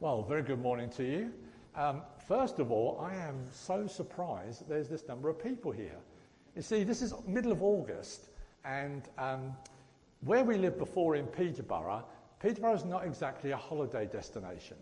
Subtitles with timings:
[0.00, 1.30] Well, very good morning to you.
[1.76, 5.98] Um, first of all, I am so surprised that there's this number of people here.
[6.56, 8.30] You see, this is middle of August,
[8.64, 9.52] and um,
[10.22, 12.02] where we lived before in Peterborough,
[12.40, 14.78] Peterborough is not exactly a holiday destination.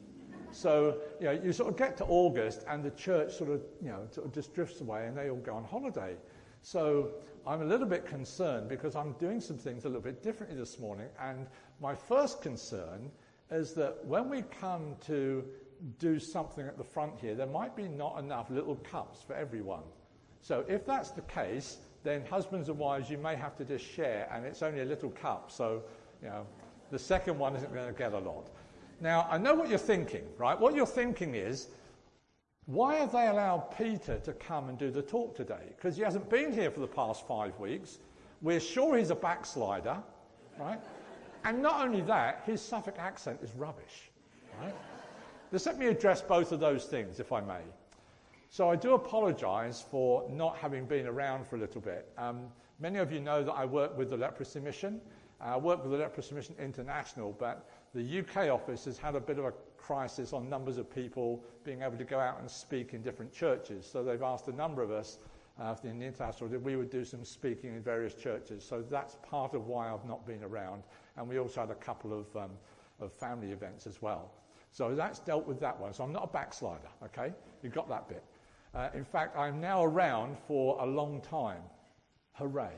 [0.53, 3.89] So, you know, you sort of get to August and the church sort of, you
[3.89, 6.15] know, sort of just drifts away and they all go on holiday.
[6.63, 7.11] So
[7.45, 10.79] I'm a little bit concerned because I'm doing some things a little bit differently this
[10.79, 11.09] morning.
[11.21, 11.49] And
[11.81, 13.11] my first concern
[13.51, 15.45] is that when we come to
[15.99, 19.85] do something at the front here, there might be not enough little cups for everyone.
[20.41, 24.29] So if that's the case, then husbands and wives, you may have to just share,
[24.33, 25.51] and it's only a little cup.
[25.51, 25.83] So,
[26.23, 26.47] you know,
[26.91, 28.49] the second one isn't going to get a lot.
[29.01, 30.59] Now, I know what you're thinking, right?
[30.59, 31.69] What you're thinking is,
[32.67, 35.73] why have they allowed Peter to come and do the talk today?
[35.77, 37.99] Because he hasn't been here for the past five weeks.
[38.43, 39.97] We're sure he's a backslider,
[40.59, 40.81] right?
[41.49, 44.11] And not only that, his Suffolk accent is rubbish.
[44.61, 44.75] Right?
[45.51, 47.63] Just let me address both of those things, if I may.
[48.51, 52.13] So I do apologise for not having been around for a little bit.
[52.19, 55.01] Um, many of you know that I work with the Leprosy Mission.
[55.41, 59.21] Uh, I work with the Leprosy Mission International, but the UK office has had a
[59.21, 62.93] bit of a crisis on numbers of people being able to go out and speak
[62.93, 63.89] in different churches.
[63.91, 65.17] So they've asked a number of us
[65.59, 68.65] uh, in the international that we would do some speaking in various churches.
[68.65, 70.83] So that's part of why I've not been around
[71.19, 72.51] and we also had a couple of, um,
[73.01, 74.31] of family events as well.
[74.71, 75.93] So that's dealt with that one.
[75.93, 77.33] So I'm not a backslider, okay?
[77.63, 78.23] You've got that bit.
[78.75, 81.63] Uh, in fact, I'm now around for a long time.
[82.33, 82.75] Hooray.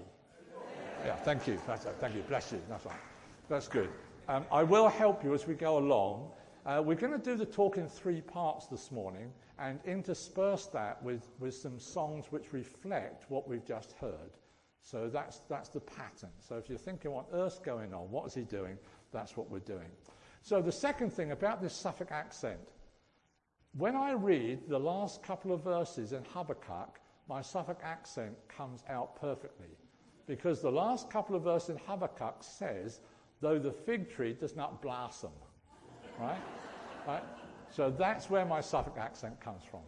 [1.05, 1.57] Yeah, thank you.
[1.67, 2.23] Thank you.
[2.23, 2.61] Bless you.
[2.69, 2.95] That's right.
[3.49, 3.89] That's good.
[4.29, 6.31] Um, I will help you as we go along.
[6.65, 11.03] Uh, we're going to do the talk in three parts this morning and intersperse that
[11.03, 14.37] with, with some songs which reflect what we've just heard.
[14.83, 16.31] So that's, that's the pattern.
[16.39, 18.11] So if you're thinking, what earth's going on?
[18.11, 18.79] What is he doing?
[19.13, 19.91] That's what we're doing.
[20.43, 22.59] So the second thing about this Suffolk accent,
[23.77, 29.21] when I read the last couple of verses in Habakkuk, my Suffolk accent comes out
[29.21, 29.77] perfectly.
[30.27, 33.01] Because the last couple of verses in Habakkuk says,
[33.41, 35.31] though the fig tree does not blossom.
[36.19, 36.41] right?
[37.07, 37.23] right?
[37.71, 39.81] So that's where my Suffolk accent comes from.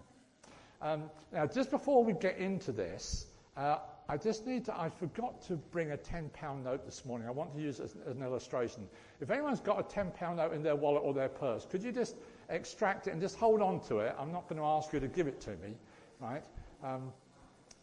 [0.81, 3.27] Um, now, just before we get into this,
[3.57, 7.29] uh, I just need to, I forgot to bring a £10 note this morning.
[7.29, 8.89] I want to use it as, as an illustration.
[9.21, 12.17] If anyone's got a £10 note in their wallet or their purse, could you just
[12.49, 14.15] extract it and just hold on to it?
[14.19, 15.77] I'm not going to ask you to give it to me,
[16.21, 16.45] right?
[16.83, 17.13] Um,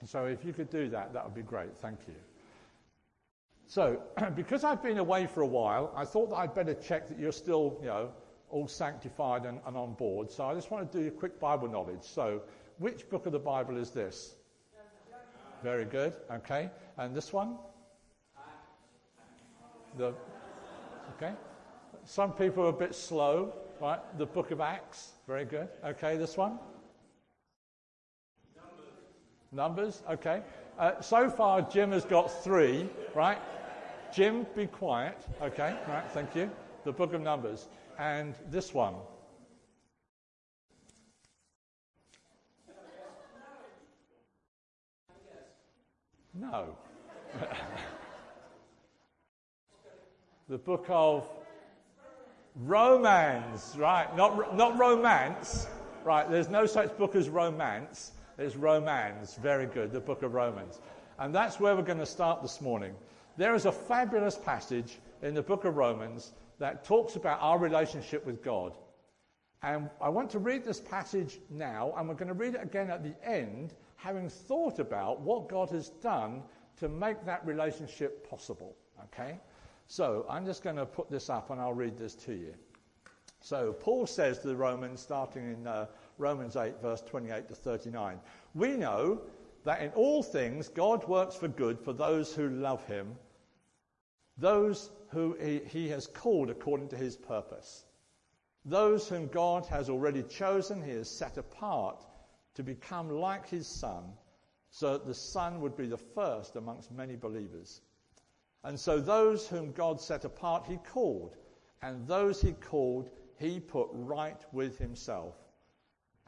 [0.06, 1.76] so if you could do that, that would be great.
[1.78, 2.16] Thank you.
[3.68, 4.02] So,
[4.36, 7.32] because I've been away for a while, I thought that I'd better check that you're
[7.32, 8.12] still, you know,
[8.50, 10.32] all sanctified and, and on board.
[10.32, 12.04] So I just want to do a quick Bible knowledge.
[12.04, 12.42] So,
[12.80, 14.36] which book of the Bible is this?
[15.64, 16.14] Very good.
[16.32, 16.70] Okay.
[16.98, 17.58] And this one?
[19.98, 20.14] The
[21.16, 21.34] okay.
[22.06, 24.00] Some people are a bit slow, right?
[24.18, 25.12] The Book of Acts.
[25.28, 25.68] Very good.
[25.84, 26.18] Okay.
[26.18, 26.60] This one?
[28.56, 28.84] Numbers.
[29.52, 30.04] Numbers.
[30.10, 30.42] Okay.
[30.78, 32.90] Uh, so far, Jim has got three.
[33.14, 33.40] Right.
[34.14, 35.18] Jim, be quiet.
[35.42, 35.76] Okay.
[35.88, 36.10] Right.
[36.12, 36.50] Thank you.
[36.86, 37.68] The Book of Numbers.
[37.98, 38.96] And this one.
[46.34, 46.76] No.
[50.48, 51.28] the book of
[52.56, 54.16] Romance, right?
[54.16, 55.68] Not, not romance,
[56.04, 56.30] right?
[56.30, 58.12] There's no such book as romance.
[58.38, 59.36] There's romance.
[59.36, 60.80] Very good, the book of Romans.
[61.18, 62.96] And that's where we're going to start this morning.
[63.38, 68.26] There is a fabulous passage in the book of Romans that talks about our relationship
[68.26, 68.74] with God.
[69.62, 72.90] And I want to read this passage now, and we're going to read it again
[72.90, 76.42] at the end having thought about what God has done
[76.78, 78.76] to make that relationship possible.
[79.06, 79.40] Okay?
[79.88, 82.54] So I'm just going to put this up and I'll read this to you.
[83.42, 88.20] So Paul says to the Romans, starting in uh, Romans 8, verse 28 to 39,
[88.56, 89.22] we know
[89.66, 93.16] that in all things God works for good for those who love him,
[94.38, 97.84] those who he, he has called according to his purpose.
[98.64, 102.06] Those whom God has already chosen, he has set apart
[102.60, 104.04] to become like his son,
[104.70, 107.80] so that the son would be the first amongst many believers.
[108.66, 111.38] And so those whom God set apart, he called,
[111.82, 115.36] and those he called, he put right with himself,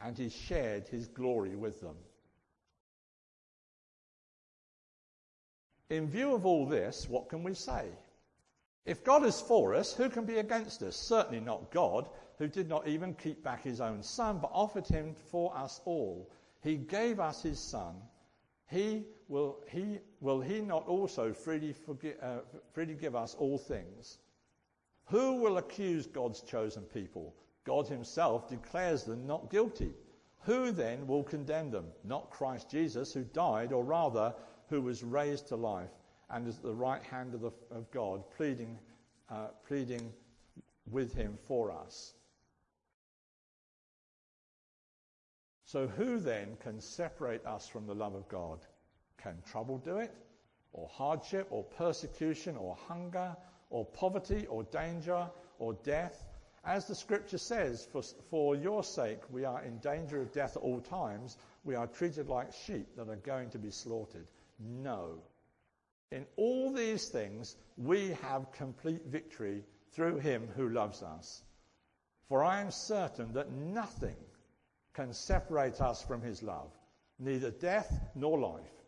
[0.02, 1.98] and he shared his glory with them.
[5.90, 7.90] In view of all this, what can we say?
[8.86, 10.96] If God is for us, who can be against us?
[10.96, 12.08] Certainly not God,
[12.42, 16.28] who did not even keep back his own son, but offered him for us all.
[16.64, 17.94] He gave us his son.
[18.66, 22.40] He will he, will he not also freely, forgive, uh,
[22.74, 24.18] freely give us all things?
[25.06, 27.36] Who will accuse God's chosen people?
[27.64, 29.92] God himself declares them not guilty.
[30.46, 31.86] Who then will condemn them?
[32.04, 34.34] Not Christ Jesus, who died, or rather,
[34.68, 35.92] who was raised to life
[36.32, 38.80] and is at the right hand of, the, of God, pleading,
[39.30, 40.12] uh, pleading
[40.90, 42.16] with him for us.
[45.72, 48.60] So, who then can separate us from the love of God?
[49.24, 50.14] Can trouble do it?
[50.74, 53.38] Or hardship, or persecution, or hunger,
[53.70, 55.30] or poverty, or danger,
[55.60, 56.28] or death?
[56.66, 60.62] As the scripture says, for, for your sake we are in danger of death at
[60.62, 61.38] all times.
[61.64, 64.28] We are treated like sheep that are going to be slaughtered.
[64.60, 65.20] No.
[66.12, 69.64] In all these things, we have complete victory
[69.94, 71.42] through him who loves us.
[72.28, 74.18] For I am certain that nothing
[74.94, 76.72] can separate us from his love,
[77.20, 78.84] neither death nor life,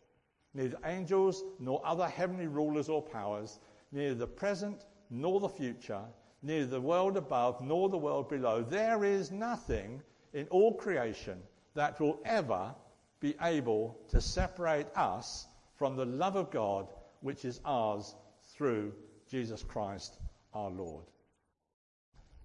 [0.54, 3.58] neither angels nor other heavenly rulers or powers,
[3.92, 6.04] neither the present nor the future
[6.44, 8.62] neither the world above nor the world below.
[8.62, 10.02] There is nothing
[10.34, 11.38] in all creation
[11.74, 12.74] that will ever
[13.18, 15.46] be able to separate us
[15.76, 16.86] from the love of God
[17.20, 18.14] which is ours
[18.54, 18.92] through
[19.28, 20.18] Jesus Christ
[20.52, 21.04] our Lord.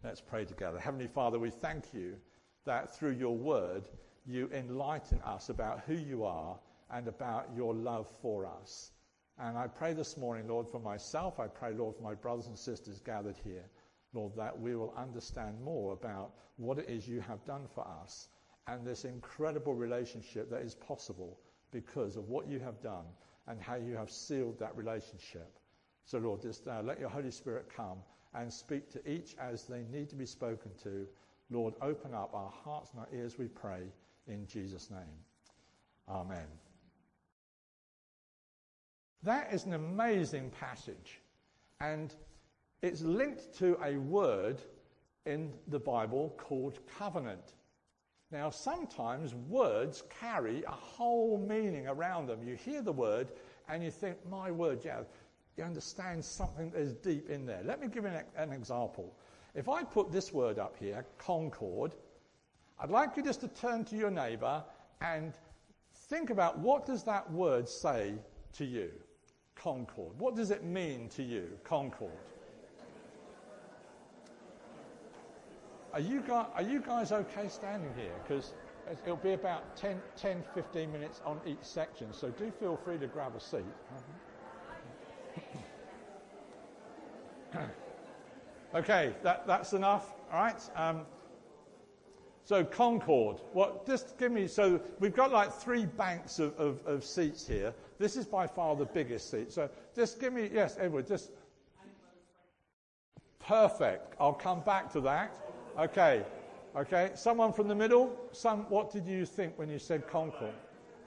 [0.03, 0.79] Let's pray together.
[0.79, 2.15] Heavenly Father, we thank you
[2.69, 3.89] that through your word
[4.27, 6.55] you enlighten us about who you are
[6.91, 8.91] and about your love for us.
[9.39, 11.39] And I pray this morning, Lord, for myself.
[11.39, 13.65] I pray, Lord, for my brothers and sisters gathered here.
[14.13, 18.27] Lord, that we will understand more about what it is you have done for us
[18.67, 21.39] and this incredible relationship that is possible
[21.71, 23.05] because of what you have done
[23.47, 25.57] and how you have sealed that relationship.
[26.05, 27.97] So, Lord, just uh, let your Holy Spirit come
[28.35, 31.07] and speak to each as they need to be spoken to.
[31.49, 33.81] Lord, open up our hearts and our ears, we pray,
[34.27, 34.99] in Jesus' name.
[36.07, 36.45] Amen.
[39.23, 41.19] That is an amazing passage.
[41.81, 42.13] And
[42.81, 44.61] it's linked to a word
[45.25, 47.53] in the Bible called covenant.
[48.31, 52.43] Now, sometimes words carry a whole meaning around them.
[52.43, 53.31] You hear the word
[53.67, 55.01] and you think, my word, yeah,
[55.57, 57.61] you understand something that is deep in there.
[57.65, 59.13] Let me give you an, an example.
[59.59, 61.93] If I put this word up here, concord,
[62.79, 64.63] I'd like you just to turn to your neighbour
[65.01, 65.33] and
[66.07, 68.13] think about what does that word say
[68.53, 68.89] to you?
[69.55, 70.17] Concord.
[70.17, 72.13] What does it mean to you, concord?
[75.91, 78.15] Are you guys, are you guys okay standing here?
[78.25, 78.53] Because
[79.03, 83.07] it'll be about 10, 10, 15 minutes on each section, so do feel free to
[83.07, 83.65] grab a seat.
[88.75, 90.13] Okay, that, that's enough.
[90.31, 90.61] All right.
[90.75, 91.01] Um,
[92.43, 93.85] so Concorde, what?
[93.85, 94.47] Just give me.
[94.47, 97.73] So we've got like three banks of, of, of, seats here.
[97.99, 99.51] This is by far the biggest seat.
[99.51, 100.49] So just give me.
[100.53, 101.07] Yes, Edward.
[101.07, 101.31] Just
[103.39, 104.15] perfect.
[104.19, 105.35] I'll come back to that.
[105.77, 106.23] Okay.
[106.75, 107.11] Okay.
[107.15, 108.15] Someone from the middle.
[108.31, 108.61] Some.
[108.69, 110.53] What did you think when you said Concorde?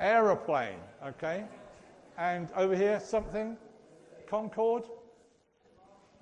[0.01, 0.79] Aeroplane.
[1.05, 1.45] Okay.
[2.19, 3.57] And over here, something.
[4.29, 4.85] Concorde.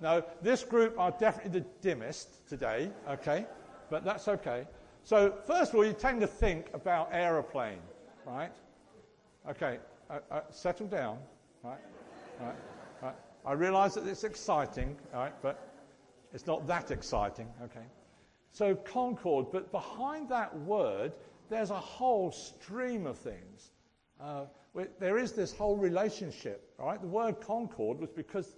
[0.01, 2.91] No, this group are definitely the dimmest today.
[3.07, 3.45] Okay,
[3.89, 4.65] but that's okay.
[5.03, 7.79] So first of all, you tend to think about aeroplane,
[8.25, 8.51] right?
[9.49, 9.79] Okay.
[10.09, 11.17] Uh, uh, settle down.
[11.63, 11.77] Right.
[12.39, 12.55] Right.
[13.01, 13.15] Right.
[13.45, 15.69] I realise that it's exciting, right, but
[16.33, 17.47] it's not that exciting.
[17.63, 17.85] Okay.
[18.51, 21.13] So concord, but behind that word,
[21.49, 23.71] there's a whole stream of things.
[24.19, 24.45] Uh,
[24.99, 27.01] there is this whole relationship, right?
[27.01, 28.55] The word concord was because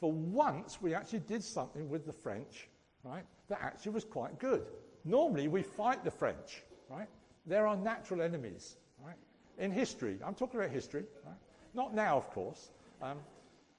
[0.00, 2.68] for once we actually did something with the French,
[3.02, 4.66] right, that actually was quite good.
[5.04, 7.08] Normally we fight the French, right?
[7.46, 9.16] They're our natural enemies, right?
[9.58, 11.36] In history, I'm talking about history, right?
[11.74, 12.70] Not now, of course,
[13.02, 13.18] um,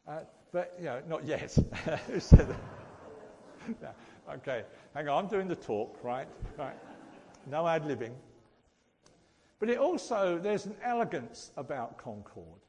[0.07, 0.19] uh,
[0.51, 1.57] but you know, not yet.
[2.07, 2.47] Who said
[3.81, 3.95] that?
[4.29, 6.27] Okay, hang on, I'm doing the talk, right?
[6.57, 6.75] Right.
[7.47, 8.13] No ad libbing.
[9.59, 12.64] But it also, there's an elegance about Concorde.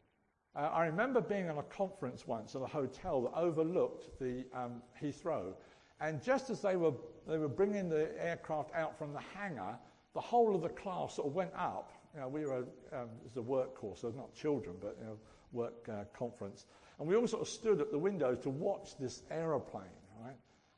[0.56, 4.82] Uh, I remember being on a conference once at a hotel that overlooked the um,
[5.00, 5.52] Heathrow.
[6.00, 6.92] And just as they were,
[7.28, 9.78] they were bringing the aircraft out from the hangar,
[10.14, 11.92] the whole of the class sort of went up.
[12.14, 15.06] You know, we were, um, it was a work course, so not children, but you
[15.06, 15.18] know,
[15.52, 16.66] work uh, conference.
[16.98, 19.84] And we all sort of stood at the windows to watch this aeroplane.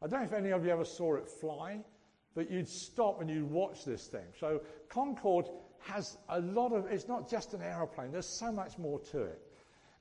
[0.00, 1.80] I don't know if any of you ever saw it fly,
[2.35, 4.26] but you'd stop and you'd watch this thing.
[4.38, 5.49] So Concorde
[5.80, 9.42] has a lot of, it's not just an aeroplane, there's so much more to it.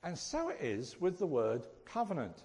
[0.04, 2.44] And so it is with the word covenant.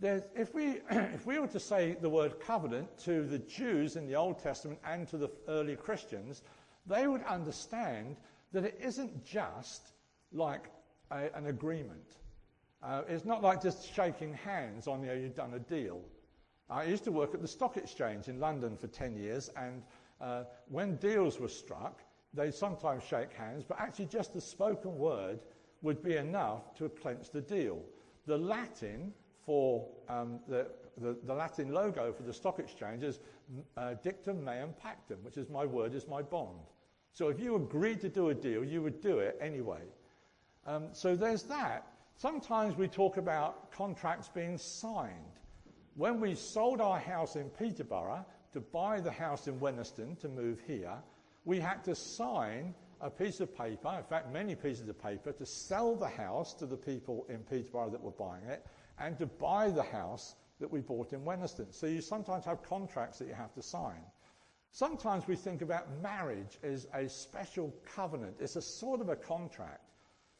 [0.00, 4.16] If, we, if we were to say the word covenant to the Jews in the
[4.16, 6.42] Old Testament and to the early Christians,
[6.86, 8.16] they would understand
[8.52, 9.92] that it isn't just
[10.32, 10.70] like
[11.10, 12.16] a, an agreement.
[12.82, 16.00] Uh, it's not like just shaking hands on, you know, you've done a deal.
[16.68, 19.82] I used to work at the stock exchange in London for 10 years, and
[20.20, 22.00] uh, when deals were struck,
[22.34, 25.38] they sometimes shake hands, but actually just the spoken word
[25.82, 27.82] would be enough to clench the deal.
[28.26, 29.12] The Latin
[29.44, 33.18] for um, the, the, the, Latin logo for the stock exchange is
[33.76, 36.60] uh, dictum meum pactum, which is my word is my bond.
[37.12, 39.82] So if you agreed to do a deal, you would do it anyway.
[40.66, 41.86] Um, so there's that.
[42.16, 45.40] Sometimes we talk about contracts being signed.
[45.96, 50.60] When we sold our house in Peterborough to buy the house in Wenhaston to move
[50.66, 50.94] here,
[51.44, 55.44] we had to sign a piece of paper, in fact, many pieces of paper, to
[55.44, 58.64] sell the house to the people in Peterborough that were buying it
[58.98, 61.66] and to buy the house that we bought in Wenhaston.
[61.70, 64.00] So you sometimes have contracts that you have to sign.
[64.70, 68.36] Sometimes we think about marriage as a special covenant.
[68.40, 69.82] It's a sort of a contract.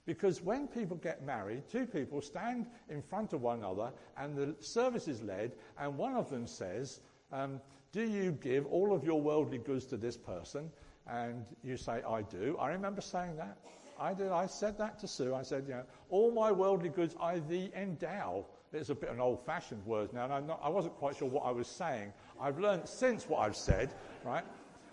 [0.07, 4.57] Because when people get married, two people stand in front of one another and the
[4.61, 7.01] service is led, and one of them says,
[7.31, 7.61] um,
[7.93, 10.71] Do you give all of your worldly goods to this person?
[11.09, 12.57] And you say, I do.
[12.61, 13.59] I remember saying that.
[13.99, 14.33] I did.
[14.33, 15.35] I said that to Sue.
[15.35, 18.47] I said, you know, all my worldly goods I thee endow.
[18.73, 21.45] It's a bit of an old-fashioned word now, and not, i wasn't quite sure what
[21.45, 22.13] I was saying.
[22.41, 23.93] I've learned since what I've said,
[24.25, 24.45] right?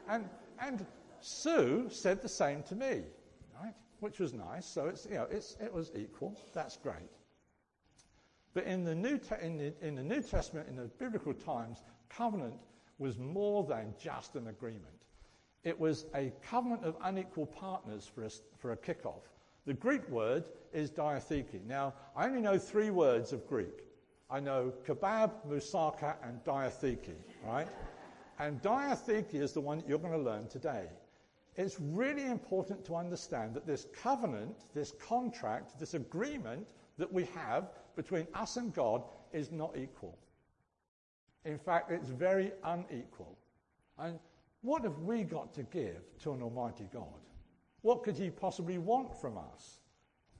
[0.10, 0.28] And
[0.60, 0.86] and
[1.22, 3.04] Sue said the same to me,
[3.62, 3.74] right?
[4.02, 4.66] Which was nice.
[4.66, 6.38] So it's you know it's it was equal.
[6.54, 7.10] That's great.
[8.54, 11.84] But in the New Te- in, the, in the New Testament, in the biblical times,
[12.10, 12.56] covenant
[12.98, 14.99] was more than just an agreement.
[15.64, 19.24] It was a covenant of unequal partners for a, for a kickoff.
[19.66, 21.66] The Greek word is diatheke.
[21.66, 23.84] Now, I only know three words of Greek.
[24.30, 27.14] I know kebab, moussaka, and diatheke,
[27.46, 27.68] right?
[28.40, 30.86] And diatheke is the one that you're going to learn today.
[31.58, 37.72] It's really important to understand that this covenant, this contract, this agreement that we have
[37.96, 40.18] between us and God is not equal.
[41.44, 43.38] In fact, it's very unequal.
[43.98, 44.20] And
[44.62, 47.22] what have we got to give to an Almighty God?
[47.82, 49.80] What could He possibly want from us?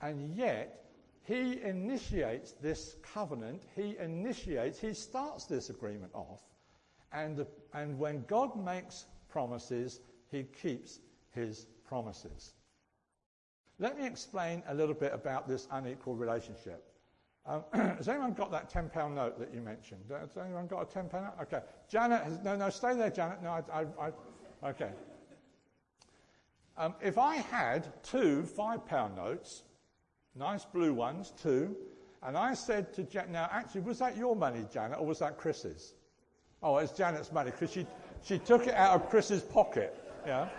[0.02, 0.86] And yet,
[1.24, 6.42] He initiates this covenant, He initiates, He starts this agreement off.
[7.12, 11.00] And, and when God makes promises, He keeps
[11.32, 12.54] His promises.
[13.80, 16.89] Let me explain a little bit about this unequal relationship.
[17.50, 17.64] Um,
[17.98, 20.02] has anyone got that £10 note that you mentioned?
[20.10, 21.34] Has anyone got a £10 note?
[21.42, 21.62] Okay.
[21.90, 23.42] Janet, has, no, no, stay there, Janet.
[23.42, 23.86] No, I, I,
[24.64, 24.92] I okay.
[26.78, 29.64] Um, if I had two £5 notes,
[30.36, 31.76] nice blue ones, two,
[32.22, 35.38] and I said to Janet, now actually, was that your money, Janet, or was that
[35.38, 35.94] Chris's?
[36.62, 37.88] Oh, it's Janet's money because she,
[38.22, 39.98] she took it out of Chris's pocket.
[40.26, 40.50] Yeah.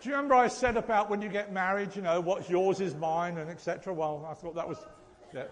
[0.00, 2.94] Do you remember I said about when you get married, you know, what's yours is
[2.94, 3.92] mine and etc.
[3.92, 4.78] Well, I thought that was
[5.34, 5.44] yeah.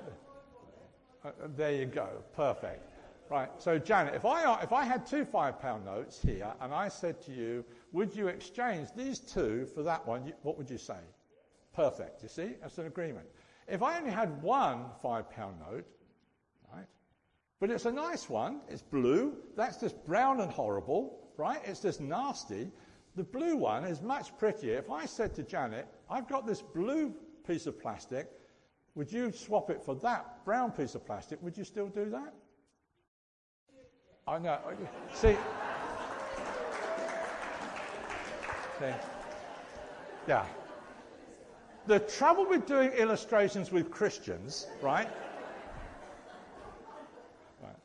[1.24, 2.08] Uh, there you go.
[2.34, 2.88] Perfect.
[3.30, 3.48] Right.
[3.58, 7.22] So, Janet, if I, if I had two five pound notes here and I said
[7.22, 10.98] to you, would you exchange these two for that one, what would you say?
[11.74, 12.22] Perfect.
[12.22, 12.50] You see?
[12.60, 13.26] That's an agreement.
[13.68, 15.86] If I only had one five pound note,
[16.74, 16.86] right?
[17.60, 18.60] But it's a nice one.
[18.68, 19.34] It's blue.
[19.56, 21.60] That's just brown and horrible, right?
[21.64, 22.70] It's just nasty.
[23.16, 24.76] The blue one is much prettier.
[24.76, 27.14] If I said to Janet, I've got this blue
[27.46, 28.28] piece of plastic,
[28.94, 31.42] would you swap it for that brown piece of plastic?
[31.42, 32.34] Would you still do that?
[34.26, 34.58] I know.
[35.14, 35.36] See.
[38.78, 38.94] See.
[40.28, 40.44] Yeah.
[41.86, 45.08] The trouble with doing illustrations with Christians, right?
[47.60, 47.76] right.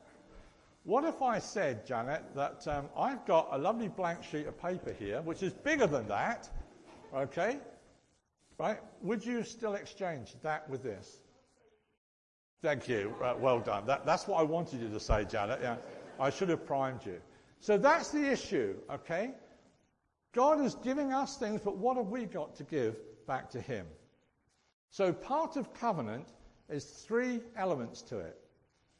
[0.83, 4.93] What if I said, Janet, that um, I've got a lovely blank sheet of paper
[4.93, 6.47] here, which is bigger than that,
[7.15, 7.57] okay?
[8.59, 8.79] Right?
[9.01, 11.21] Would you still exchange that with this?
[12.63, 13.13] Thank you.
[13.23, 13.85] Uh, well done.
[13.85, 15.59] That, that's what I wanted you to say, Janet.
[15.61, 15.75] Yeah,
[16.19, 17.21] I should have primed you.
[17.59, 19.31] So that's the issue, okay?
[20.33, 22.95] God is giving us things, but what have we got to give
[23.27, 23.85] back to Him?
[24.89, 26.27] So part of covenant
[26.69, 28.39] is three elements to it.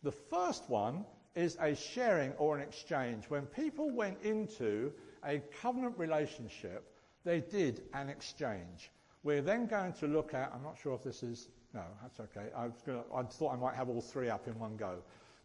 [0.04, 3.26] The first one is a sharing or an exchange.
[3.28, 4.92] When people went into
[5.26, 6.92] a covenant relationship,
[7.24, 8.92] they did an exchange.
[9.28, 12.46] We're then going to look at, I'm not sure if this is, no, that's okay.
[12.56, 15.00] I, thought I might have all three up in one go.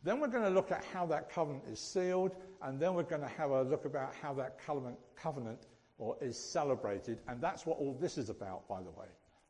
[0.04, 3.22] Then we're going to look at how that covenant is sealed, and then we're going
[3.22, 5.66] to have a look about how that covenant, covenant
[5.98, 9.08] or is celebrated, and that's what all this is about, by the way.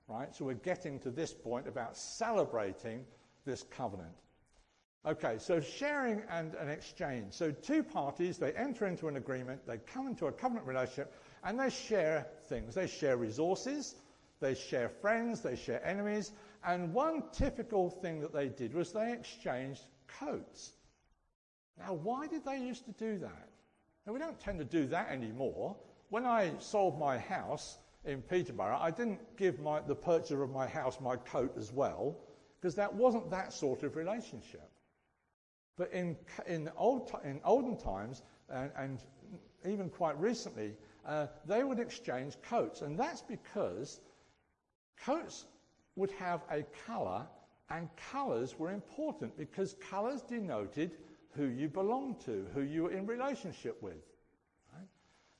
[0.09, 0.35] Right?
[0.35, 3.05] So we're getting to this point about celebrating
[3.45, 4.15] this covenant.
[5.05, 7.35] Okay, so sharing and an exchange.
[7.35, 11.13] So two parties, they enter into an agreement, they come into a covenant relationship,
[11.45, 12.75] and they share things.
[12.75, 13.97] They share resources,
[14.43, 16.33] they share friends, they share enemies,
[16.65, 19.83] and one typical thing that they did was they exchanged
[20.21, 20.73] coats.
[21.79, 23.49] Now, why did they used to do that?
[24.07, 25.77] Now, we don't tend to do that anymore.
[26.11, 30.67] When I sold my house in Peterborough, I didn't give my, the purchaser of my
[30.67, 32.19] house my coat as well,
[32.61, 34.69] because that wasn't that sort of relationship.
[35.79, 38.99] But in, in, old, in olden times, and, and
[39.65, 42.83] even quite recently, uh, they would exchange coats.
[42.83, 44.01] And that's because
[45.05, 45.47] coats
[45.97, 47.27] would have a colour,
[47.71, 50.97] and colours were important because colours denoted
[51.35, 54.03] who you belonged to, who you were in relationship with.
[54.73, 54.87] Right?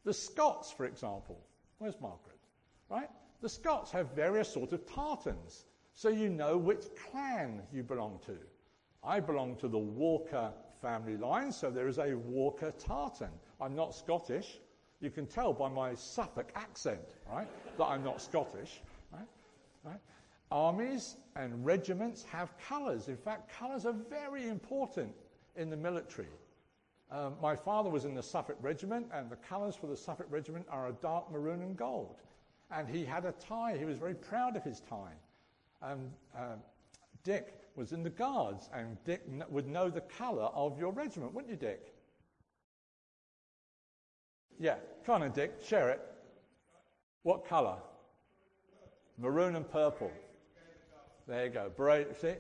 [0.05, 1.39] The Scots, for example,
[1.79, 2.39] where's Margaret?
[2.91, 3.11] Right?
[3.41, 5.65] The Scots have various sorts of tartans,
[5.95, 8.37] so you know which clan you belong to.
[9.05, 13.31] I belong to the Walker family line, so there is a Walker tartan.
[13.61, 14.61] I'm not Scottish.
[15.01, 18.81] You can tell by my Suffolk accent, right, that I'm not Scottish,
[19.85, 20.01] right?
[20.51, 23.09] Armies and regiments have colours.
[23.09, 25.13] In fact, colours are very important
[25.57, 26.29] in the military.
[27.11, 30.67] Um, my father was in the Suffolk Regiment, and the colours for the Suffolk Regiment
[30.71, 32.17] are a dark maroon and gold.
[32.71, 33.77] And he had a tie.
[33.79, 35.13] He was very proud of his tie.
[35.83, 36.57] Um, uh,
[37.23, 41.51] Dick was in the Guards, and Dick would know the colour of your regiment, wouldn't
[41.51, 41.95] you, Dick?
[44.59, 46.01] Yeah, come on, Dick, share it.
[47.23, 47.77] What colour?
[49.19, 50.11] Maroon and purple.
[51.27, 51.71] There you go.
[51.77, 52.35] Beret, see?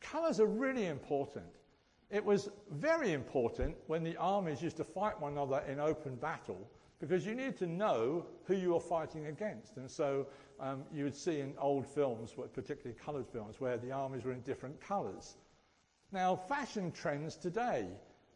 [0.00, 1.46] Colours are really important.
[2.10, 6.70] It was very important when the armies used to fight one another in open battle
[7.00, 9.76] because you need to know who you are fighting against.
[9.76, 10.26] And so
[10.58, 14.40] um, you would see in old films, particularly coloured films, where the armies were in
[14.40, 15.36] different colours.
[16.10, 17.86] Now, fashion trends today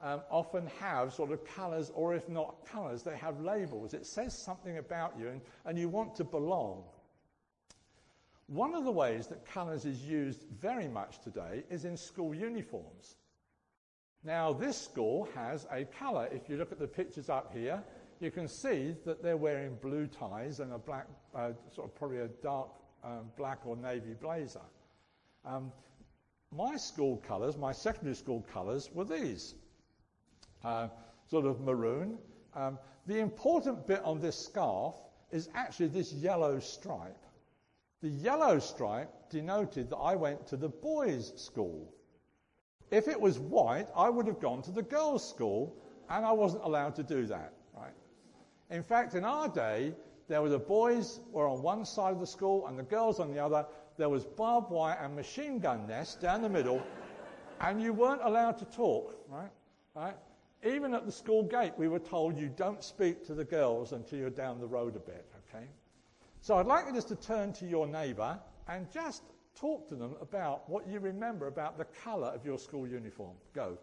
[0.03, 3.95] um, often have sort of colours, or if not colours, they have labels.
[3.95, 6.85] It says something about you, and, and you want to belong.
[8.53, 13.17] One of the ways that colours is used very much today is in school uniforms.
[14.25, 16.29] Now, this school has a colour.
[16.31, 17.83] If you look at the pictures up here,
[18.21, 22.19] you can see that they're wearing blue ties and a black, uh, sort of probably
[22.19, 22.69] a dark
[23.03, 24.61] um, black or navy blazer.
[25.47, 25.73] Um,
[26.55, 29.55] my school colours, my secondary school colours, were these
[30.63, 30.89] uh,
[31.27, 32.19] sort of maroon.
[32.55, 34.95] Um, the important bit on this scarf
[35.31, 37.17] is actually this yellow stripe.
[38.03, 41.95] The yellow stripe denoted that I went to the boys' school.
[42.91, 45.77] If it was white, I would have gone to the girls' school,
[46.11, 47.53] and I wasn't allowed to do that.
[47.75, 47.95] Right?
[48.71, 49.95] In fact, in our day,
[50.29, 53.33] there were the boys were on one side of the school and the girls on
[53.33, 53.67] the other.
[53.97, 56.83] There was barbed wire and machine gun nests down the middle,
[57.61, 59.51] and you weren't allowed to talk, right?
[59.95, 60.17] Right?
[60.65, 64.19] Even at the school gate, we were told you don't speak to the girls until
[64.19, 65.67] you're down the road a bit, okay?
[66.43, 69.23] So I'd like you just to turn to your neighbour and just
[69.55, 73.37] talk to them about what you remember about the colour of your school uniform.
[73.55, 73.79] Go.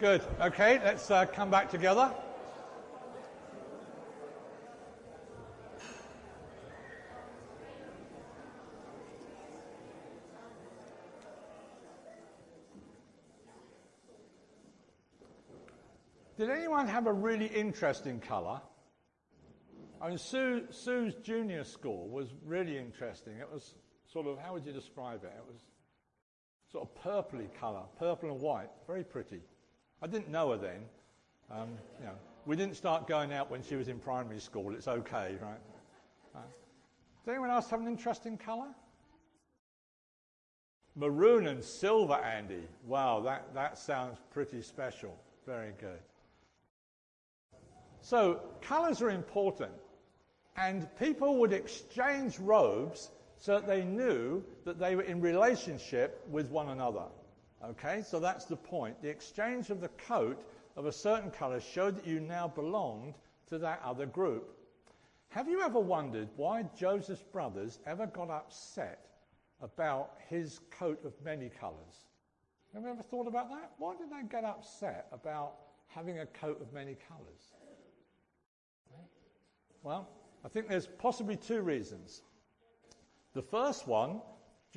[0.00, 0.22] Good.
[0.40, 2.10] Okay, let's uh, come back together.
[16.38, 18.62] Did anyone have a really interesting colour?
[20.00, 23.34] I mean, Sue, Sue's junior school was really interesting.
[23.36, 23.74] It was
[24.10, 25.32] sort of, how would you describe it?
[25.36, 25.60] It was
[26.72, 29.42] sort of purpley colour, purple and white, very pretty.
[30.02, 30.80] I didn't know her then.
[31.50, 32.14] Um, you know,
[32.46, 34.72] we didn't start going out when she was in primary school.
[34.74, 35.60] It's okay, right?
[36.34, 36.38] Uh,
[37.24, 38.68] does anyone else have an interesting colour?
[40.96, 42.62] Maroon and silver, Andy.
[42.86, 45.16] Wow, that, that sounds pretty special.
[45.46, 45.98] Very good.
[48.00, 49.72] So, colours are important,
[50.56, 56.50] and people would exchange robes so that they knew that they were in relationship with
[56.50, 57.04] one another.
[57.62, 59.00] Okay, so that's the point.
[59.02, 60.42] The exchange of the coat
[60.76, 63.14] of a certain colour showed that you now belonged
[63.48, 64.56] to that other group.
[65.28, 69.06] Have you ever wondered why Joseph's brothers ever got upset
[69.60, 72.06] about his coat of many colours?
[72.72, 73.72] Have you ever thought about that?
[73.78, 75.54] Why did they get upset about
[75.86, 77.52] having a coat of many colours?
[79.82, 80.08] Well,
[80.44, 82.22] I think there's possibly two reasons.
[83.34, 84.20] The first one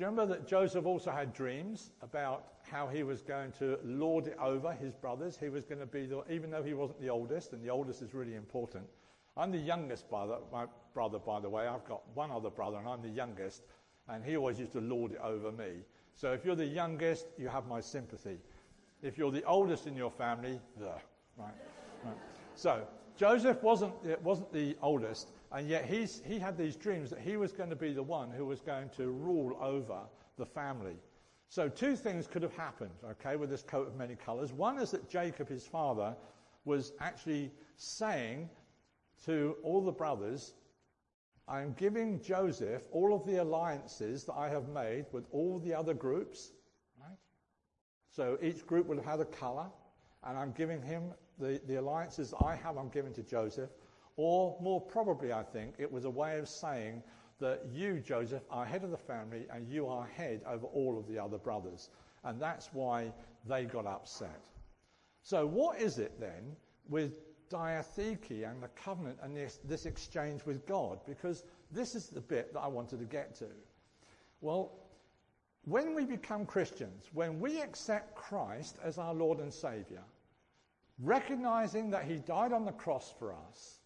[0.02, 4.36] you remember that Joseph also had dreams about how he was going to lord it
[4.40, 5.38] over his brothers?
[5.38, 8.02] He was going to be the, even though he wasn't the oldest, and the oldest
[8.02, 8.84] is really important.
[9.36, 11.66] I'm the youngest brother, my brother, by the way.
[11.66, 13.62] I've got one other brother, and I'm the youngest,
[14.08, 15.84] and he always used to lord it over me.
[16.14, 18.38] So if you're the youngest, you have my sympathy.
[19.02, 21.00] If you're the oldest in your family, ugh,
[21.36, 21.54] right,
[22.04, 22.16] right.
[22.54, 27.36] So Joseph wasn't, wasn't the oldest, and yet he's, he had these dreams that he
[27.36, 30.00] was going to be the one who was going to rule over
[30.36, 30.96] the family.
[31.48, 34.52] So two things could have happened, okay, with this coat of many colors.
[34.52, 36.16] One is that Jacob, his father,
[36.64, 38.50] was actually saying
[39.26, 40.54] to all the brothers,
[41.46, 45.72] I am giving Joseph all of the alliances that I have made with all the
[45.72, 46.50] other groups,
[47.00, 47.18] right?
[48.10, 49.66] So each group will have had a color,
[50.24, 53.70] and I'm giving him the, the alliances I have, I'm giving to Joseph.
[54.16, 57.02] Or more probably, I think, it was a way of saying
[57.40, 61.08] that you, Joseph, are head of the family and you are head over all of
[61.08, 61.90] the other brothers.
[62.22, 63.12] And that's why
[63.46, 64.40] they got upset.
[65.22, 66.56] So, what is it then
[66.88, 67.12] with
[67.50, 71.00] diatheke and the covenant and this, this exchange with God?
[71.06, 73.46] Because this is the bit that I wanted to get to.
[74.40, 74.72] Well,
[75.64, 80.02] when we become Christians, when we accept Christ as our Lord and Savior,
[80.98, 83.80] recognizing that He died on the cross for us,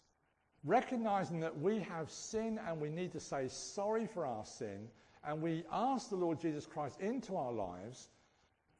[0.63, 4.87] recognizing that we have sin and we need to say sorry for our sin,
[5.25, 8.09] and we ask the Lord Jesus Christ into our lives,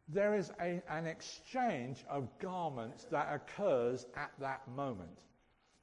[0.08, 5.24] there is a, an exchange of garments that occurs at that moment.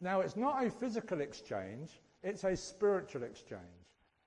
[0.01, 3.63] Now, it's not a physical exchange, it's a spiritual exchange.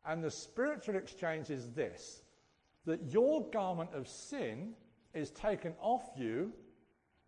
[0.06, 2.24] And the spiritual exchange is this
[2.86, 4.74] that your garment of sin
[5.14, 6.52] is taken off you,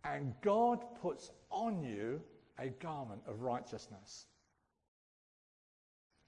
[0.03, 2.21] and God puts on you
[2.57, 4.27] a garment of righteousness.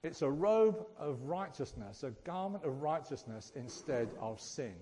[0.04, 4.74] It's a robe of righteousness, a garment of righteousness instead of sin.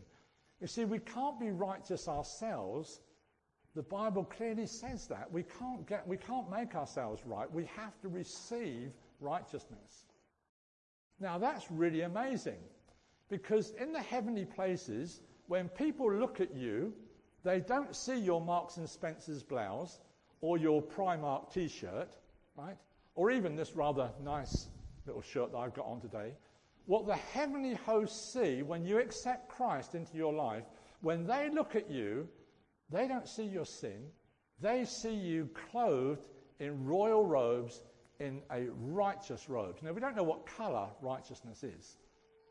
[0.61, 3.00] You see, we can't be righteous ourselves.
[3.76, 5.30] The Bible clearly says that.
[5.30, 7.50] We can't, get, we can't make ourselves right.
[7.52, 10.06] We have to receive righteousness.
[11.20, 12.58] Now, that's really amazing
[13.30, 16.92] because in the heavenly places, when people look at you,
[17.44, 20.00] they don't see your Marks and Spencer's blouse
[20.40, 22.08] or your Primark t shirt,
[22.56, 22.76] right?
[23.14, 24.66] Or even this rather nice
[25.06, 26.32] little shirt that I've got on today.
[26.86, 30.64] What the heavenly hosts see when you accept Christ into your life,
[31.00, 32.28] when they look at you,
[32.90, 34.06] they don't see your sin.
[34.60, 36.28] They see you clothed
[36.60, 37.82] in royal robes,
[38.20, 39.76] in a righteous robe.
[39.82, 41.96] Now, we don't know what color righteousness is,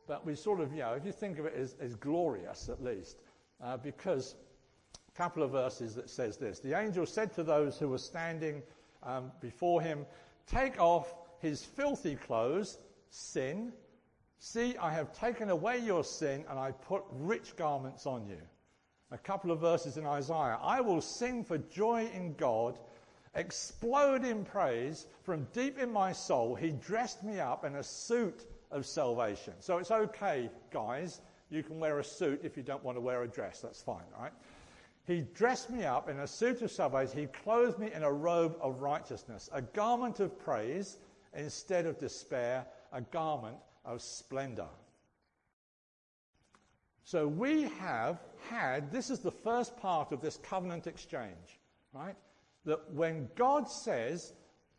[0.08, 2.84] but we sort of, you know, if you think of it as, as glorious at
[2.84, 3.18] least,
[3.64, 4.36] uh, because
[5.14, 6.60] a couple of verses that says this.
[6.60, 8.62] The angel said to those who were standing
[9.04, 10.06] um, before him,
[10.48, 12.78] Take off his filthy clothes,
[13.10, 13.74] sin.
[14.40, 18.42] See, I have taken away your sin and I put rich garments on you.
[19.12, 20.58] A couple of verses in Isaiah.
[20.62, 22.80] I will sing for joy in God,
[23.36, 26.56] explode in praise from deep in my soul.
[26.56, 29.54] He dressed me up in a suit of salvation.
[29.60, 31.20] So it's okay, guys.
[31.50, 33.60] You can wear a suit if you don't want to wear a dress.
[33.60, 34.32] That's fine, right?
[35.06, 37.20] He dressed me up in a suit of salvation.
[37.20, 40.98] He clothed me in a robe of righteousness, a garment of praise
[41.34, 44.68] instead of despair, a garment of splendor.
[47.04, 51.60] So we have had, this is the first part of this covenant exchange,
[51.94, 52.16] right?
[52.66, 54.34] That when God says,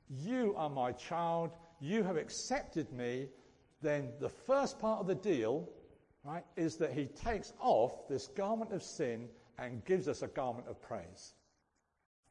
[0.09, 3.29] You are my child, you have accepted me,
[3.81, 5.69] then the first part of the deal,
[6.25, 10.69] right, is that he takes off this garment of sin and gives us a garment
[10.69, 11.35] of praise.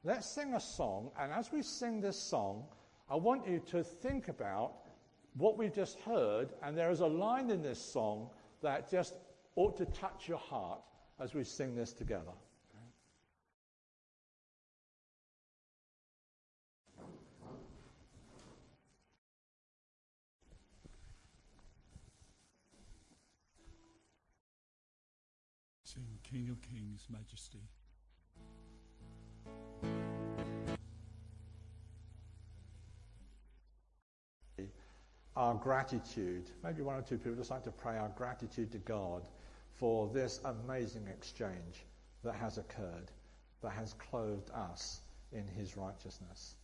[0.04, 2.64] Let's sing a song, and as we sing this song,
[3.12, 4.72] I want you to think about
[5.34, 8.30] what we've just heard, and there is a line in this song
[8.62, 9.16] that just
[9.58, 10.80] ought to touch your heart
[11.20, 12.32] as we sing this together.
[25.84, 27.60] Sing King of Kings, Majesty.
[35.36, 36.50] Our gratitude.
[36.64, 39.28] Maybe one or two people just like to pray our gratitude to God
[39.76, 41.86] for this amazing exchange
[42.24, 43.12] that has occurred,
[43.62, 46.56] that has clothed us in his righteousness.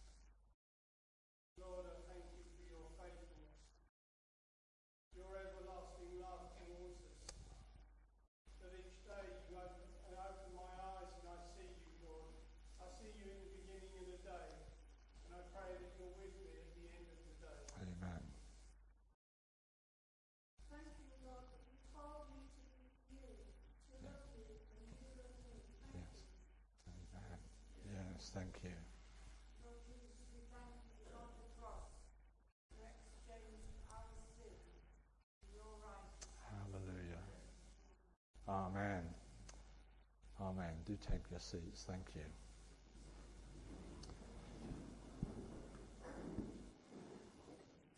[40.88, 41.84] Do take your seats.
[41.86, 42.22] Thank you.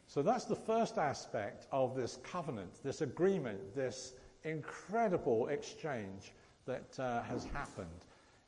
[0.07, 6.33] So that's the first aspect of this covenant, this agreement, this incredible exchange
[6.65, 8.05] that uh, has happened,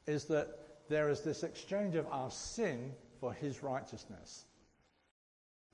[0.07, 0.57] is that
[0.89, 4.45] there is this exchange of our sin for his righteousness.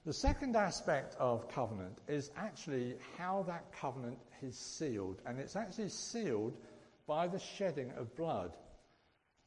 [0.05, 5.89] The second aspect of covenant is actually how that covenant is sealed, and it's actually
[5.89, 6.57] sealed
[7.07, 8.51] by the shedding of blood.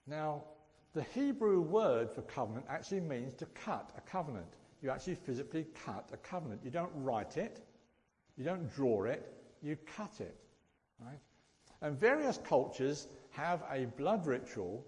[0.07, 0.43] Now,
[0.95, 4.55] the Hebrew word for covenant actually means to cut a covenant.
[4.83, 6.63] You actually physically cut a covenant.
[6.65, 7.61] You don't write it,
[8.37, 9.31] you don't draw it,
[9.63, 10.35] you cut it.
[10.99, 11.21] Right?
[11.83, 14.85] And various cultures have a blood ritual,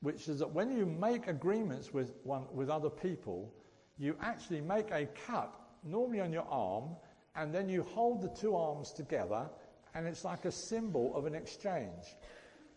[0.00, 3.52] which is that when you make agreements with, one, with other people,
[3.98, 6.90] you actually make a cut, normally on your arm,
[7.36, 9.48] and then you hold the two arms together,
[9.94, 12.16] and it's like a symbol of an exchange.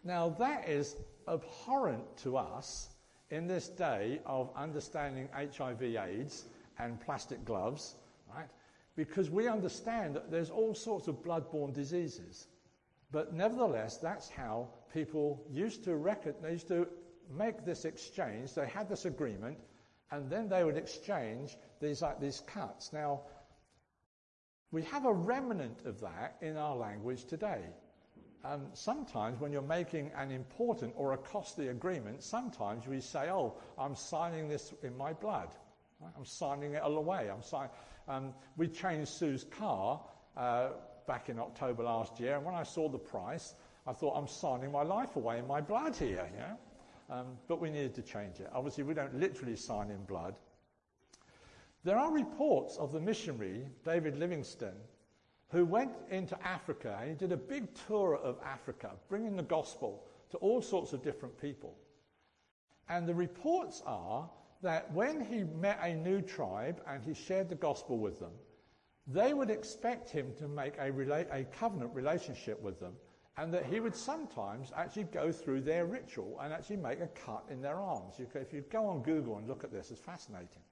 [0.04, 0.96] Now, that is
[1.28, 2.90] abhorrent to us
[3.30, 6.46] in this day of understanding HIV AIDS
[6.80, 7.96] and plastic gloves,
[8.34, 8.48] right?
[8.96, 12.48] Because we understand that there's all sorts of blood-borne diseases.
[13.12, 16.88] But nevertheless, that's how people used to reckon, they used to
[17.36, 18.54] make this exchange.
[18.54, 19.58] They had this agreement,
[20.12, 22.94] and then they would exchange these like these cuts.
[22.94, 23.22] Now,
[24.72, 27.62] we have a remnant of that in our language today.
[28.44, 33.56] Um, sometimes when you're making an important or a costly agreement, sometimes we say, "Oh,
[33.78, 35.50] I'm signing this in my blood.
[36.16, 37.30] I'm signing it all away.
[37.30, 37.72] I'm signing."
[38.08, 40.02] Um, we changed Sue's car
[40.36, 40.70] uh,
[41.08, 44.72] back in October last year, and when I saw the price, I thought, "I'm signing
[44.72, 46.58] my life away in my blood here." Know?
[47.10, 48.50] um, but we needed to change it.
[48.54, 50.36] Obviously, we don't literally sign in blood.
[51.88, 54.82] There are reports of the missionary David Livingstone
[55.52, 60.04] who went into Africa and he did a big tour of Africa, bringing the gospel
[60.32, 61.78] to all sorts of different people.
[62.90, 64.30] And the reports are
[64.62, 68.34] that when he met a new tribe and he shared the gospel with them,
[69.08, 72.96] they would expect him to make a, rela- a covenant relationship with them
[73.38, 77.46] and that he would sometimes actually go through their ritual and actually make a cut
[77.50, 78.16] in their arms.
[78.20, 80.64] You if you go on Google and look at this, it's fascinating.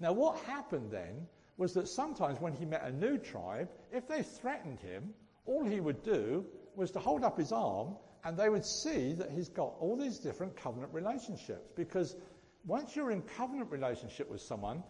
[0.00, 4.22] Now, what happened then was that sometimes when he met a new tribe, if they
[4.22, 5.12] threatened him,
[5.44, 6.44] all he would do
[6.76, 10.18] was to hold up his arm and they would see that he's got all these
[10.18, 11.68] different covenant relationships.
[11.74, 12.16] Because
[12.64, 14.82] once you're in covenant relationship with someone,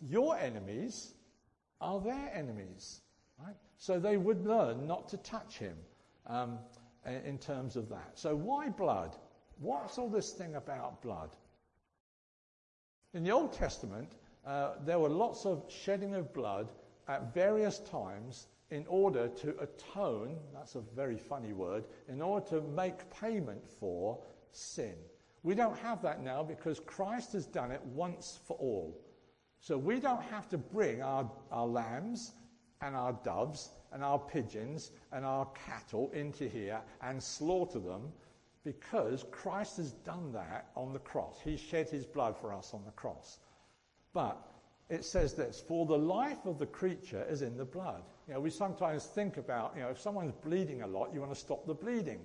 [0.00, 1.14] your enemies
[1.80, 3.00] are their enemies.
[3.38, 3.56] Right?
[3.78, 5.76] So they would learn not to touch him
[6.26, 6.58] um,
[7.24, 8.12] in terms of that.
[8.14, 9.16] So why blood?
[9.58, 11.30] What's all this thing about blood?
[13.14, 14.12] In the Old Testament,
[14.46, 16.68] uh, there were lots of shedding of blood
[17.08, 22.60] at various times in order to atone, that's a very funny word, in order to
[22.60, 24.18] make payment for
[24.50, 24.94] sin.
[25.42, 29.00] We don't have that now because Christ has done it once for all.
[29.60, 32.32] So we don't have to bring our, our lambs
[32.80, 38.12] and our doves and our pigeons and our cattle into here and slaughter them
[38.64, 41.40] because Christ has done that on the cross.
[41.42, 43.38] He shed his blood for us on the cross.
[44.16, 44.40] But
[44.88, 48.02] it says this, for the life of the creature is in the blood.
[48.26, 51.34] You know, we sometimes think about, you know, if someone's bleeding a lot, you want
[51.34, 52.20] to stop the bleeding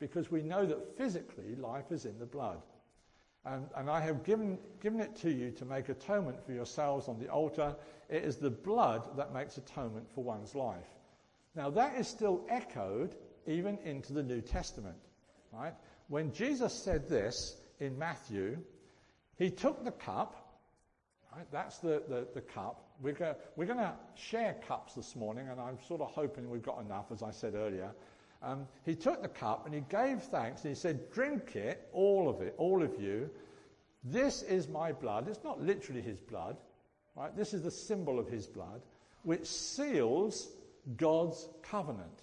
[0.00, 2.60] because we know that physically life is in the blood.
[3.44, 7.20] And, and I have given, given it to you to make atonement for yourselves on
[7.20, 7.76] the altar.
[8.08, 10.90] It is the blood that makes atonement for one's life.
[11.54, 13.14] Now that is still echoed
[13.46, 14.98] even into the New Testament,
[15.52, 15.74] right?
[16.08, 18.58] When Jesus said this in Matthew,
[19.36, 20.48] he took the cup
[21.34, 21.46] Right?
[21.52, 22.84] That's the, the, the cup.
[23.00, 26.80] We're going we're to share cups this morning, and I'm sort of hoping we've got
[26.80, 27.92] enough, as I said earlier.
[28.42, 32.28] Um, he took the cup and he gave thanks and he said, Drink it, all
[32.28, 33.28] of it, all of you.
[34.02, 35.28] This is my blood.
[35.28, 36.56] It's not literally his blood,
[37.14, 37.36] right?
[37.36, 38.80] This is the symbol of his blood,
[39.24, 40.48] which seals
[40.96, 42.22] God's covenant.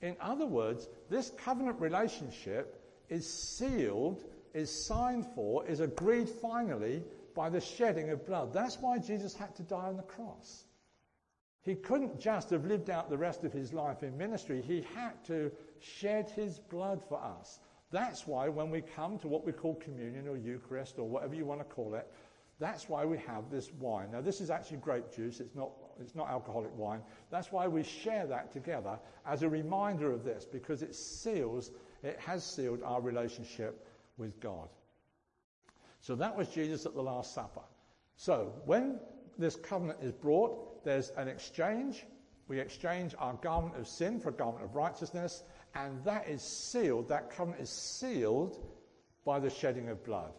[0.00, 7.02] In other words, this covenant relationship is sealed, is signed for, is agreed finally
[7.38, 8.52] by the shedding of blood.
[8.52, 10.64] That's why Jesus had to die on the cross.
[11.62, 14.60] He couldn't just have lived out the rest of his life in ministry.
[14.60, 17.60] He had to shed his blood for us.
[17.92, 21.44] That's why when we come to what we call communion or Eucharist or whatever you
[21.44, 22.12] want to call it,
[22.58, 24.10] that's why we have this wine.
[24.10, 25.38] Now, this is actually grape juice.
[25.38, 25.70] It's not,
[26.00, 27.02] it's not alcoholic wine.
[27.30, 31.70] That's why we share that together as a reminder of this because it seals,
[32.02, 34.68] it has sealed our relationship with God.
[36.00, 37.62] So that was Jesus at the Last Supper.
[38.16, 38.98] So when
[39.38, 42.04] this covenant is brought, there's an exchange.
[42.48, 45.42] We exchange our garment of sin for a garment of righteousness,
[45.74, 48.58] and that is sealed, that covenant is sealed
[49.24, 50.32] by the shedding of blood.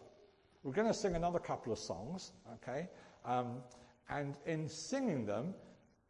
[0.62, 2.88] We're going to sing another couple of songs, okay?
[3.24, 3.62] Um,
[4.08, 5.54] and in singing them,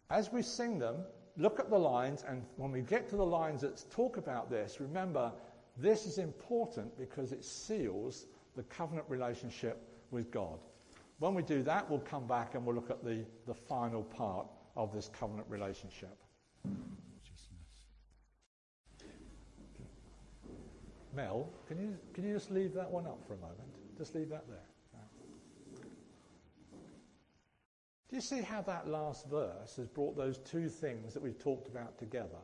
[0.09, 1.05] as we sing them,
[1.37, 4.81] look at the lines, and when we get to the lines that talk about this,
[4.81, 5.33] remember
[5.77, 8.27] this is important because it seals
[8.61, 10.59] the covenant relationship with God.
[11.19, 14.47] When we do that, we'll come back and we'll look at the, the final part
[14.77, 16.15] of this covenant relationship.
[21.17, 23.61] Mel, can you, can you just leave that one up for a moment?
[23.97, 24.59] Just leave that there.
[28.11, 31.69] Do you see how that last verse has brought those two things that we've talked
[31.69, 32.43] about together?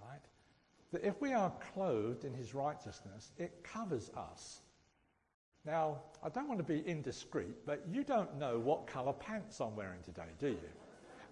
[0.00, 0.20] Right?
[0.92, 4.60] That if we are clothed in his righteousness, it covers us.
[5.64, 9.76] Now, I don't want to be indiscreet, but you don't know what colour pants I'm
[9.76, 10.70] wearing today, do you?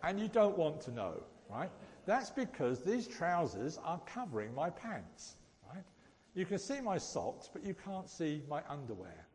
[0.03, 1.71] And you don't want to know, right?
[2.07, 5.37] That's because these trousers are covering my pants,
[5.69, 5.83] right?
[6.35, 9.27] You can see my socks, but you can't see my underwear.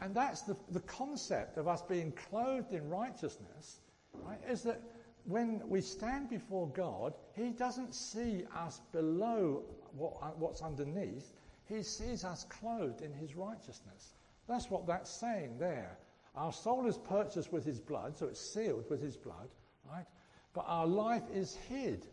[0.00, 3.80] And that's the, the concept of us being clothed in righteousness,
[4.12, 4.38] right?
[4.48, 4.82] Is that
[5.24, 9.64] when we stand before God, He doesn't see us below
[9.96, 11.32] what, what's underneath.
[11.64, 14.15] He sees us clothed in His righteousness.
[14.48, 15.98] That's what that's saying there.
[16.34, 19.48] Our soul is purchased with His blood, so it's sealed with His blood,
[19.90, 20.06] right?
[20.52, 22.06] But our life is hid.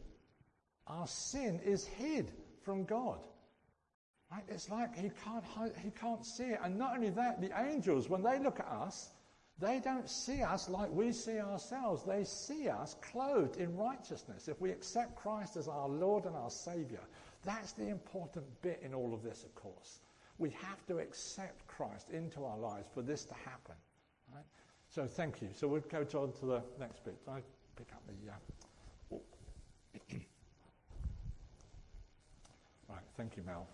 [0.88, 2.32] Our sin is hid
[2.64, 3.20] from God.
[4.32, 4.44] Right?
[4.50, 5.44] It's like he can't,
[5.82, 6.60] he can't see it.
[6.64, 9.12] And not only that, the angels, when they look at us,
[9.60, 12.04] they don't see us like we see ourselves.
[12.04, 14.48] They see us clothed in righteousness.
[14.48, 17.02] If we accept Christ as our Lord and our Savior,
[17.46, 20.00] that's the important bit in all of this, of course.
[20.38, 23.76] We have to accept Christ into our lives for this to happen.
[24.34, 24.46] Right?
[24.90, 25.50] So thank you.
[25.54, 27.16] So we'll go on to the next bit.
[27.28, 27.42] I
[27.76, 28.32] pick up the.
[28.32, 29.20] Uh,
[32.90, 33.04] right.
[33.18, 33.68] Thank you, Mel.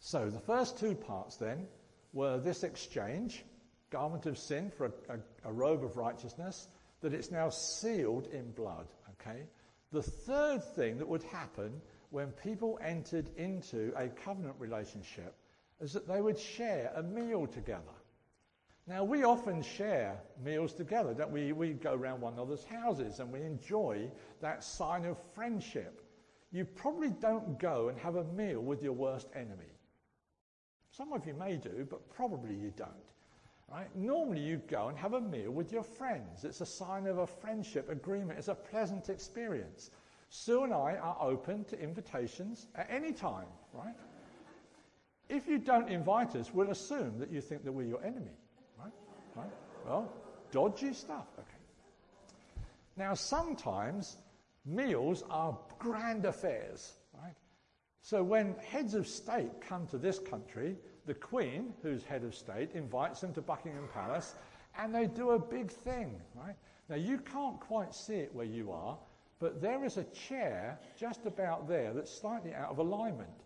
[0.00, 1.66] So the first two parts then
[2.12, 3.44] were this exchange,
[3.90, 6.68] garment of sin for a, a, a robe of righteousness,
[7.00, 8.86] that it's now sealed in blood.
[9.20, 9.42] Okay?
[9.92, 15.34] The third thing that would happen when people entered into a covenant relationship
[15.80, 17.82] is that they would share a meal together.
[18.86, 21.52] Now, we often share meals together, don't we?
[21.52, 26.02] We go around one another's houses and we enjoy that sign of friendship.
[26.52, 29.72] You probably don't go and have a meal with your worst enemy.
[30.90, 32.88] Some of you may do, but probably you don't.
[33.70, 33.94] Right?
[33.94, 36.44] Normally you go and have a meal with your friends.
[36.44, 38.38] It's a sign of a friendship agreement.
[38.38, 39.90] It's a pleasant experience.
[40.30, 43.94] Sue and I are open to invitations at any time, right?
[45.28, 48.36] If you don't invite us, we'll assume that you think that we're your enemy,
[48.78, 48.92] right?
[49.36, 49.50] right?
[49.86, 50.10] Well,
[50.50, 51.26] dodgy stuff.
[51.38, 52.64] Okay.
[52.96, 54.16] Now, sometimes
[54.64, 56.94] meals are grand affairs.
[57.14, 57.34] Right?
[58.02, 62.72] So when heads of state come to this country, the Queen, who's head of state,
[62.72, 64.34] invites them to Buckingham Palace
[64.78, 66.54] and they do a big thing, right?
[66.88, 68.96] Now you can't quite see it where you are,
[69.40, 73.44] but there is a chair just about there that's slightly out of alignment.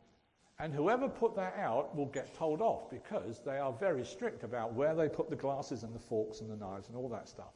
[0.58, 4.74] And whoever put that out will get told off because they are very strict about
[4.74, 7.52] where they put the glasses and the forks and the knives and all that stuff.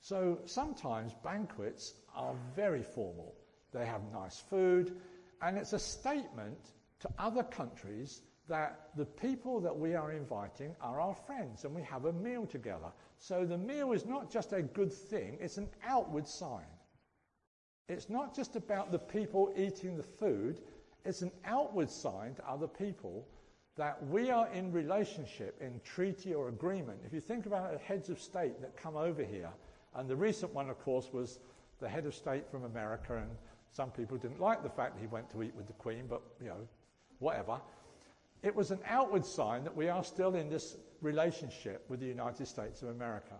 [0.00, 3.34] So sometimes banquets are very formal.
[3.72, 4.96] They have nice food,
[5.42, 11.00] and it's a statement to other countries that the people that we are inviting are
[11.00, 12.92] our friends and we have a meal together.
[13.18, 16.66] So the meal is not just a good thing, it's an outward sign.
[17.88, 20.60] It's not just about the people eating the food,
[21.04, 23.26] it's an outward sign to other people
[23.76, 27.00] that we are in relationship, in treaty or agreement.
[27.04, 29.50] If you think about the heads of state that come over here,
[29.94, 31.40] and the recent one, of course, was
[31.80, 33.30] the head of state from America and
[33.70, 36.22] some people didn't like the fact that he went to eat with the Queen, but,
[36.40, 36.68] you know,
[37.18, 37.60] whatever.
[38.44, 42.46] It was an outward sign that we are still in this relationship with the United
[42.46, 43.36] States of America.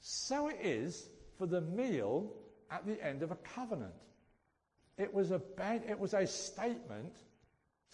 [0.00, 2.32] So it is for the meal
[2.70, 3.92] at the end of a covenant.
[4.96, 5.42] It was a,
[5.86, 7.14] it was a statement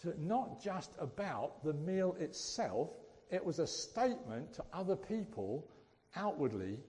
[0.01, 2.89] to not just about the meal itself,
[3.29, 5.67] it was a statement to other people
[6.15, 6.79] outwardly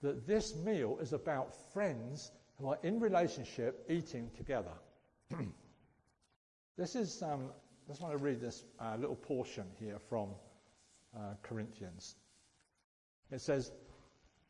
[0.00, 4.72] that this meal is about friends who are in relationship eating together.
[6.78, 7.50] this is, um,
[7.84, 10.30] I just want to read this uh, little portion here from
[11.14, 12.16] uh, Corinthians.
[13.30, 13.72] It says,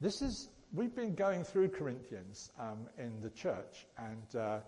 [0.01, 4.61] This is, we've been going through Corinthians um, in the church, and uh,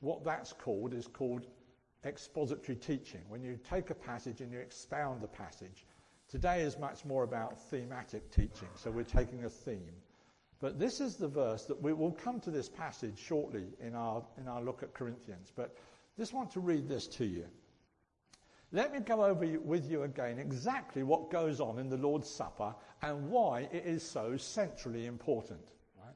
[0.00, 1.46] what that's called is called
[2.04, 5.86] expository teaching, when you take a passage and you expound the passage.
[6.28, 9.94] Today is much more about thematic teaching, so we're taking a theme.
[10.60, 14.24] But this is the verse that we will come to this passage shortly in our,
[14.36, 15.52] in our look at Corinthians.
[15.54, 15.76] But
[16.18, 17.44] just want to read this to you.
[18.70, 22.74] Let me go over with you again exactly what goes on in the Lord's Supper
[23.00, 25.72] and why it is so centrally important.
[25.96, 26.14] Right?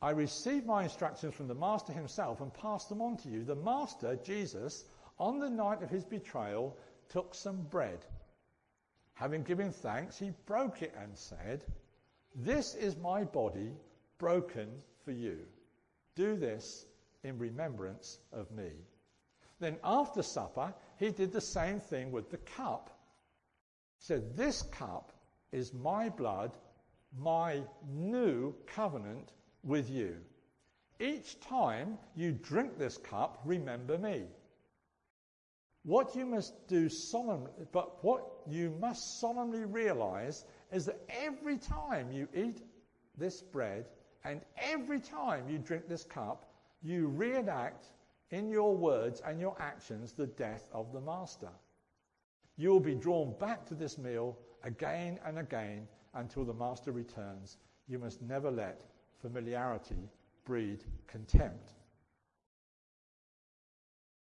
[0.00, 3.44] I received my instructions from the Master himself and passed them on to you.
[3.44, 4.86] The Master, Jesus,
[5.18, 6.76] on the night of his betrayal,
[7.08, 8.04] took some bread.
[9.14, 11.64] Having given thanks, he broke it and said,
[12.34, 13.70] This is my body
[14.18, 14.68] broken
[15.04, 15.38] for you.
[16.16, 16.86] Do this
[17.22, 18.70] in remembrance of me.
[19.60, 22.88] Then after supper, he did the same thing with the cup.
[23.98, 25.12] Said, This cup
[25.50, 26.52] is my blood,
[27.18, 29.32] my new covenant
[29.64, 30.16] with you.
[31.00, 34.26] Each time you drink this cup, remember me.
[35.82, 42.12] What you must do solemnly, but what you must solemnly realize is that every time
[42.12, 42.62] you eat
[43.18, 43.86] this bread
[44.24, 46.48] and every time you drink this cup,
[46.80, 47.86] you reenact
[48.32, 51.50] in your words and your actions the death of the Master.
[52.56, 57.58] You will be drawn back to this meal again and again until the Master returns.
[57.86, 58.84] You must never let
[59.20, 60.08] familiarity
[60.44, 61.72] breed contempt.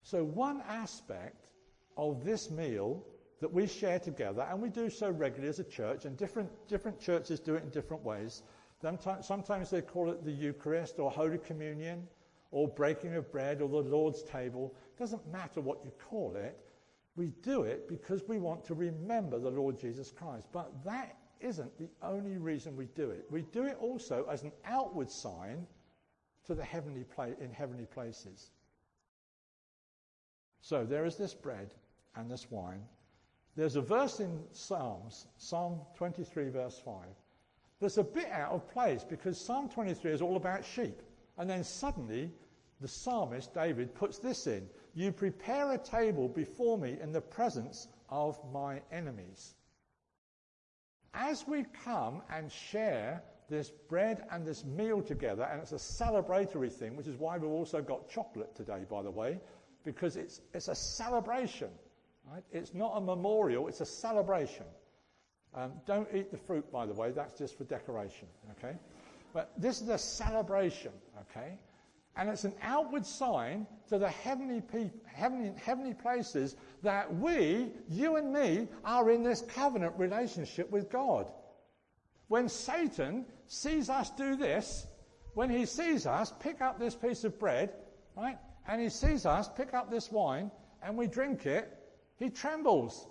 [0.03, 1.47] So, one aspect
[1.97, 3.05] of this meal
[3.41, 6.99] that we share together, and we do so regularly as a church, and different, different
[7.01, 8.43] churches do it in different ways.
[9.21, 12.07] Sometimes they call it the Eucharist or Holy Communion
[12.51, 16.59] or breaking of bread or the Lord's table, doesn't matter what you call it.
[17.17, 20.49] We do it because we want to remember the Lord Jesus Christ.
[20.53, 23.27] But that isn't the only reason we do it.
[23.31, 25.67] We do it also as an outward sign
[26.47, 28.51] to the heavenly pla- in heavenly places.
[30.61, 31.75] So there is this bread
[32.17, 32.83] and this wine.
[33.57, 36.95] There's a verse in Psalms, Psalm 23, verse 5,
[37.81, 41.03] that's a bit out of place because Psalm 23 is all about sheep.
[41.41, 42.31] And then suddenly,
[42.83, 47.89] the psalmist, David, puts this in You prepare a table before me in the presence
[48.11, 49.55] of my enemies.
[51.15, 56.71] As we come and share this bread and this meal together, and it's a celebratory
[56.71, 59.41] thing, which is why we've also got chocolate today, by the way,
[59.83, 61.71] because it's, it's a celebration.
[62.31, 62.45] Right?
[62.53, 64.67] It's not a memorial, it's a celebration.
[65.55, 68.29] Um, don't eat the fruit, by the way, that's just for decoration,
[68.59, 68.77] okay?
[69.33, 71.59] But this is a celebration, okay?
[72.17, 78.17] And it's an outward sign to the heavenly, pe- heavenly, heavenly places that we, you
[78.17, 81.31] and me, are in this covenant relationship with God.
[82.29, 84.87] When Satan sees us do this,
[85.35, 87.73] when he sees us pick up this piece of bread,
[88.17, 90.51] right, and he sees us pick up this wine
[90.83, 91.77] and we drink it,
[92.19, 93.07] he trembles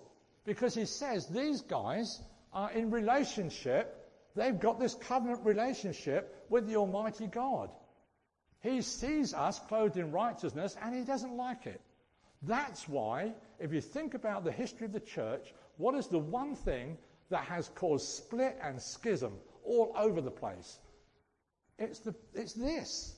[0.46, 2.22] because he says these guys
[2.54, 3.99] are in relationship
[4.40, 7.70] They've got this covenant relationship with the Almighty God.
[8.62, 11.82] He sees us clothed in righteousness and he doesn't like it.
[12.44, 16.56] That's why, if you think about the history of the church, what is the one
[16.56, 16.98] thing
[17.30, 19.34] that has caused split and schism
[19.66, 20.80] all over the place?
[21.78, 23.16] It's, the, it's this.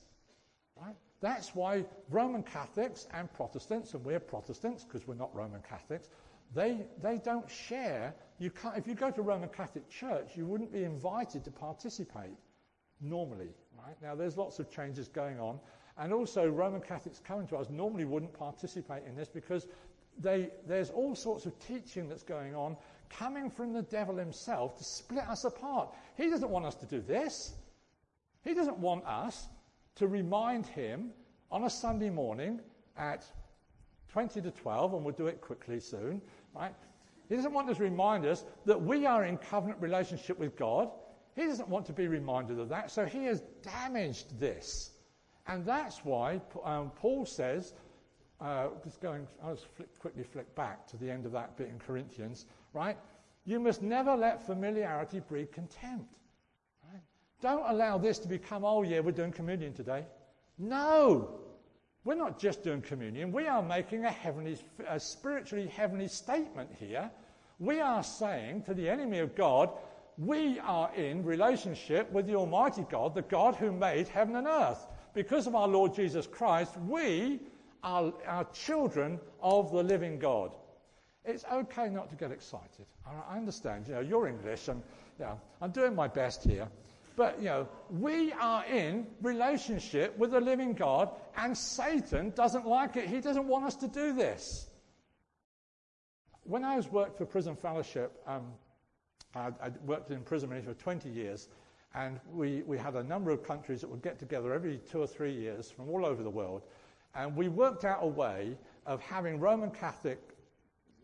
[0.76, 0.96] Right?
[1.22, 6.10] That's why Roman Catholics and Protestants, and we're Protestants because we're not Roman Catholics,
[6.54, 8.14] they, they don't share.
[8.40, 12.38] You can't, if you go to Roman Catholic Church, you wouldn't be invited to participate
[13.00, 13.50] normally.
[13.78, 13.96] Right?
[14.02, 15.60] Now, there's lots of changes going on.
[15.98, 19.68] And also, Roman Catholics coming to us normally wouldn't participate in this because
[20.20, 22.76] they, there's all sorts of teaching that's going on
[23.10, 25.90] coming from the devil himself to split us apart.
[26.16, 27.54] He doesn't want us to do this.
[28.44, 29.48] He doesn't want us
[29.96, 31.12] to remind him
[31.52, 32.62] on a Sunday morning
[32.98, 33.26] at
[34.12, 36.22] 20 to 12, and we'll do it quickly soon,
[36.56, 36.74] right?
[37.30, 40.90] He doesn't want us to remind us that we are in covenant relationship with God.
[41.36, 44.92] He doesn't want to be reminded of that, so he has damaged this.
[45.48, 47.74] And that's why um, Paul says,
[48.42, 49.68] uh, just going, I'll just
[50.00, 52.98] quickly flick back to the end of that bit in Corinthians, right?
[53.46, 56.14] You must never let familiarity breed contempt.
[56.92, 57.02] Right?
[57.42, 60.06] Don't allow this to become, oh yeah, we're doing communion today.
[60.58, 61.41] No!
[62.04, 67.12] We're not just doing communion, we are making a heavenly, a spiritually heavenly statement here.
[67.60, 69.70] We are saying to the enemy of God,
[70.18, 74.88] we are in relationship with the Almighty God, the God who made heaven and earth.
[75.14, 77.40] Because of our Lord Jesus Christ, we
[77.84, 80.52] are, are children of the living God.
[81.24, 82.86] It's okay not to get excited.
[83.30, 83.88] I understand.
[83.88, 84.82] You know, you're English, and
[85.20, 86.68] yeah, I'm doing my best here.
[87.16, 92.96] But, you know, we are in relationship with the living God, and Satan doesn't like
[92.96, 93.08] it.
[93.08, 94.70] He doesn't want us to do this.
[96.44, 98.54] When I was worked for Prison Fellowship, um,
[99.36, 101.50] I, I worked in prison ministry for 20 years,
[101.94, 105.08] and we, we had a number of countries that would get together every two or
[105.08, 106.64] three years from all over the world,
[107.16, 110.20] and we worked out a way of having Roman Catholic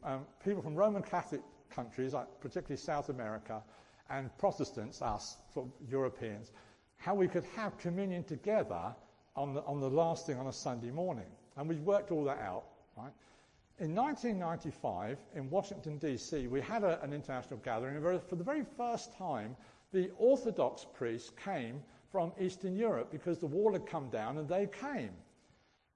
[0.04, 3.62] um, people from Roman Catholic countries, like particularly South America,
[4.10, 6.52] and Protestants, us, of Europeans,
[6.98, 8.96] how we could have communion together
[9.36, 11.26] on the, on the last thing on a Sunday morning.
[11.56, 12.66] And we worked all that out,
[12.98, 13.12] right?
[13.80, 18.64] In 1995, in Washington, D.C., we had a, an international gathering, and for the very
[18.76, 19.56] first time,
[19.92, 24.68] the Orthodox priests came from Eastern Europe because the wall had come down and they
[24.68, 25.12] came.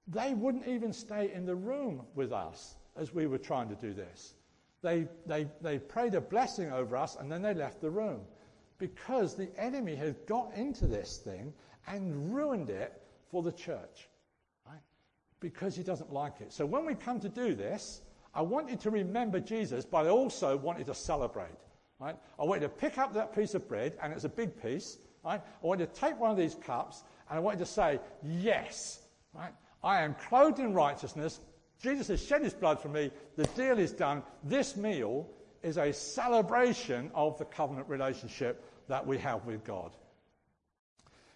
[0.06, 3.92] They wouldn't even stay in the room with us as we were trying to do
[3.92, 4.34] this.
[4.82, 8.20] They, they, they prayed a blessing over us and then they left the room
[8.78, 11.52] because the enemy had got into this thing
[11.86, 14.08] and ruined it for the church.
[14.66, 14.80] Right?
[15.40, 16.52] Because he doesn't like it.
[16.52, 18.02] So when we come to do this,
[18.34, 21.58] I want you to remember Jesus, but I also want you to celebrate.
[22.00, 22.16] Right?
[22.40, 24.98] I want you to pick up that piece of bread, and it's a big piece.
[25.24, 25.40] Right?
[25.40, 28.00] I want you to take one of these cups, and I want you to say,
[28.24, 29.02] Yes,
[29.32, 29.52] right?
[29.84, 31.40] I am clothed in righteousness.
[31.82, 33.10] Jesus has shed his blood for me.
[33.36, 34.22] The deal is done.
[34.44, 35.28] This meal
[35.62, 39.90] is a celebration of the covenant relationship that we have with God.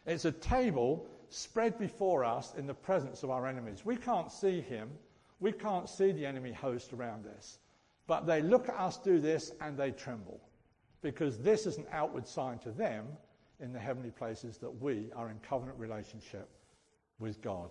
[0.07, 3.85] It's a table spread before us in the presence of our enemies.
[3.85, 4.89] We can't see him.
[5.41, 7.59] We can't see the enemy host around us.
[8.07, 10.41] But they look at us do this and they tremble
[11.03, 13.07] because this is an outward sign to them
[13.61, 16.49] in the heavenly places that we are in covenant relationship
[17.19, 17.71] with God.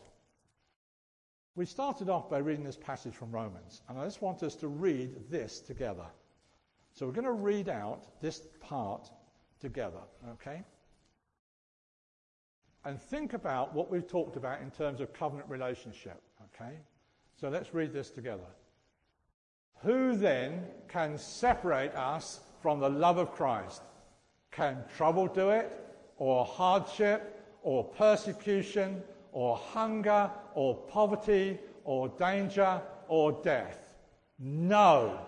[1.57, 4.67] We started off by reading this passage from Romans, and I just want us to
[4.67, 6.05] read this together.
[6.91, 9.09] So we're going to read out this part
[9.61, 10.01] together,
[10.31, 10.63] okay?
[12.83, 16.21] And think about what we've talked about in terms of covenant relationship,
[16.53, 16.75] okay?
[17.39, 18.47] So let's read this together.
[19.81, 23.81] Who then can separate us from the love of Christ?
[24.51, 25.71] Can trouble do it,
[26.17, 29.01] or hardship, or persecution,
[29.31, 33.93] or hunger, or poverty, or danger, or death.
[34.39, 35.19] No.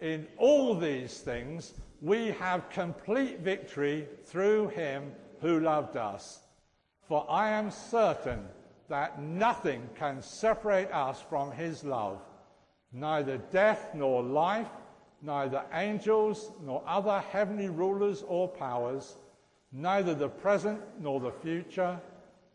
[0.00, 6.40] In all these things, we have complete victory through him who loved us.
[7.08, 8.46] For I am certain
[8.88, 12.20] that nothing can separate us from his love,
[12.92, 14.68] neither death nor life,
[15.22, 19.16] neither angels nor other heavenly rulers or powers,
[19.72, 21.98] neither the present nor the future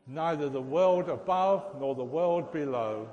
[0.10, 3.08] neither the world above nor the world below.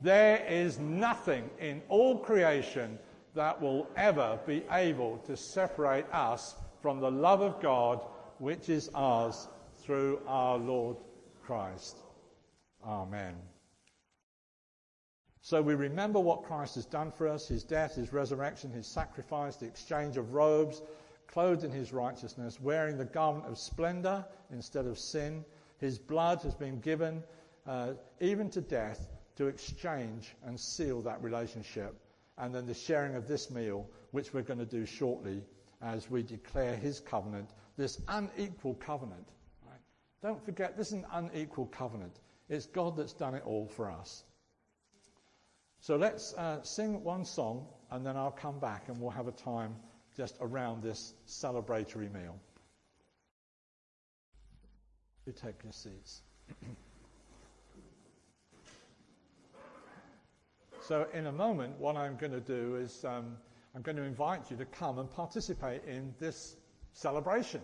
[0.00, 2.98] There is nothing in all creation
[3.34, 8.00] that will ever be able to separate us from the love of God
[8.38, 9.48] which is ours
[9.82, 10.96] through our Lord
[11.42, 11.98] Christ.
[12.84, 13.34] Amen.
[15.42, 19.56] So we remember what Christ has done for us his death, his resurrection, his sacrifice,
[19.56, 20.80] the exchange of robes,
[21.26, 25.44] clothed in his righteousness, wearing the garment of splendor instead of sin
[25.80, 27.22] his blood has been given,
[27.66, 31.94] uh, even to death, to exchange and seal that relationship.
[32.36, 35.42] And then the sharing of this meal, which we're going to do shortly
[35.80, 39.26] as we declare his covenant, this unequal covenant.
[39.66, 39.80] Right?
[40.22, 42.20] Don't forget, this is an unequal covenant.
[42.50, 44.24] It's God that's done it all for us.
[45.80, 49.32] So let's uh, sing one song, and then I'll come back and we'll have a
[49.32, 49.76] time
[50.14, 52.38] just around this celebratory meal
[55.32, 56.22] take your seats.
[60.82, 63.36] so, in a moment, what I'm going to do is um,
[63.74, 66.56] I'm going to invite you to come and participate in this
[66.92, 67.60] celebration,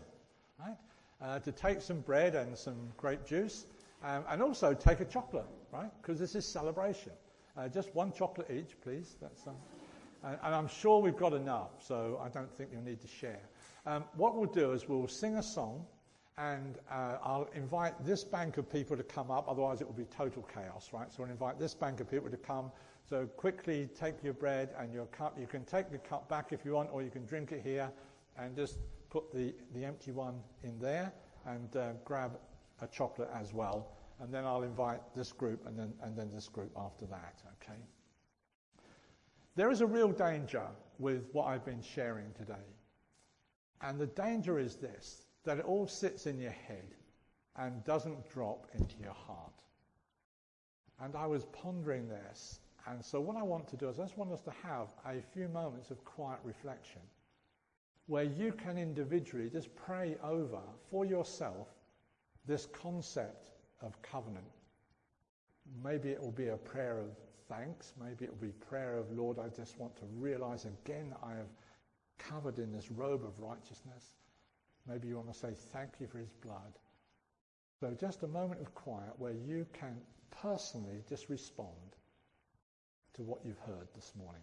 [0.58, 0.76] right?
[1.20, 3.66] Uh, to take some bread and some grape juice,
[4.04, 5.90] um, and also take a chocolate, right?
[6.00, 7.12] Because this is celebration.
[7.56, 9.16] Uh, just one chocolate each, please.
[9.20, 9.56] That's, um,
[10.22, 13.40] and, and, I'm sure we've got enough, so I don't think you'll need to share.
[13.86, 15.86] Um, what we'll do is we'll sing a song,
[16.38, 20.04] and uh, I'll invite this bank of people to come up, otherwise it will be
[20.04, 21.10] total chaos, right?
[21.10, 22.70] So I'll invite this bank of people to come.
[23.08, 25.38] So quickly take your bread and your cup.
[25.40, 27.90] You can take the cup back if you want, or you can drink it here
[28.38, 28.78] and just
[29.08, 31.12] put the, the empty one in there
[31.46, 32.38] and uh, grab
[32.82, 33.92] a chocolate as well.
[34.20, 37.78] And then I'll invite this group and then, and then this group after that, okay?
[39.54, 40.66] There is a real danger
[40.98, 42.54] with what I've been sharing today.
[43.80, 46.94] And the danger is this that it all sits in your head
[47.56, 49.62] and doesn't drop into your heart.
[51.00, 52.60] And I was pondering this.
[52.86, 55.20] And so what I want to do is I just want us to have a
[55.32, 57.00] few moments of quiet reflection
[58.06, 61.68] where you can individually just pray over for yourself
[62.46, 63.50] this concept
[63.82, 64.44] of covenant.
[65.82, 67.10] Maybe it will be a prayer of
[67.48, 67.92] thanks.
[68.00, 71.34] Maybe it will be prayer of, Lord, I just want to realize again that I
[71.34, 71.48] have
[72.18, 74.12] covered in this robe of righteousness.
[74.88, 76.78] Maybe you want to say thank you for his blood.
[77.80, 79.96] So just a moment of quiet where you can
[80.30, 81.96] personally just respond
[83.14, 84.42] to what you've heard this morning.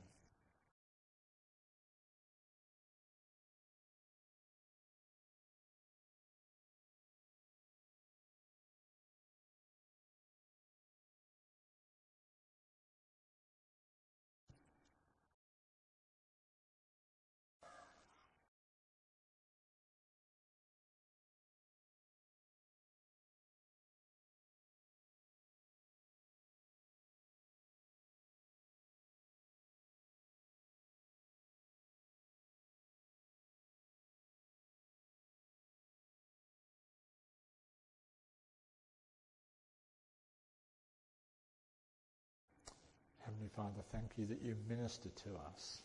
[43.56, 45.84] Father, thank you that you minister to us.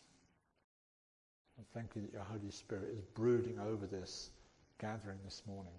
[1.57, 4.31] And thank you that your Holy Spirit is brooding over this
[4.79, 5.73] gathering this morning.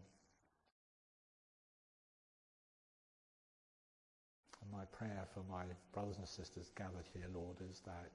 [4.62, 8.10] And my prayer for my brothers and sisters gathered here, Lord, is that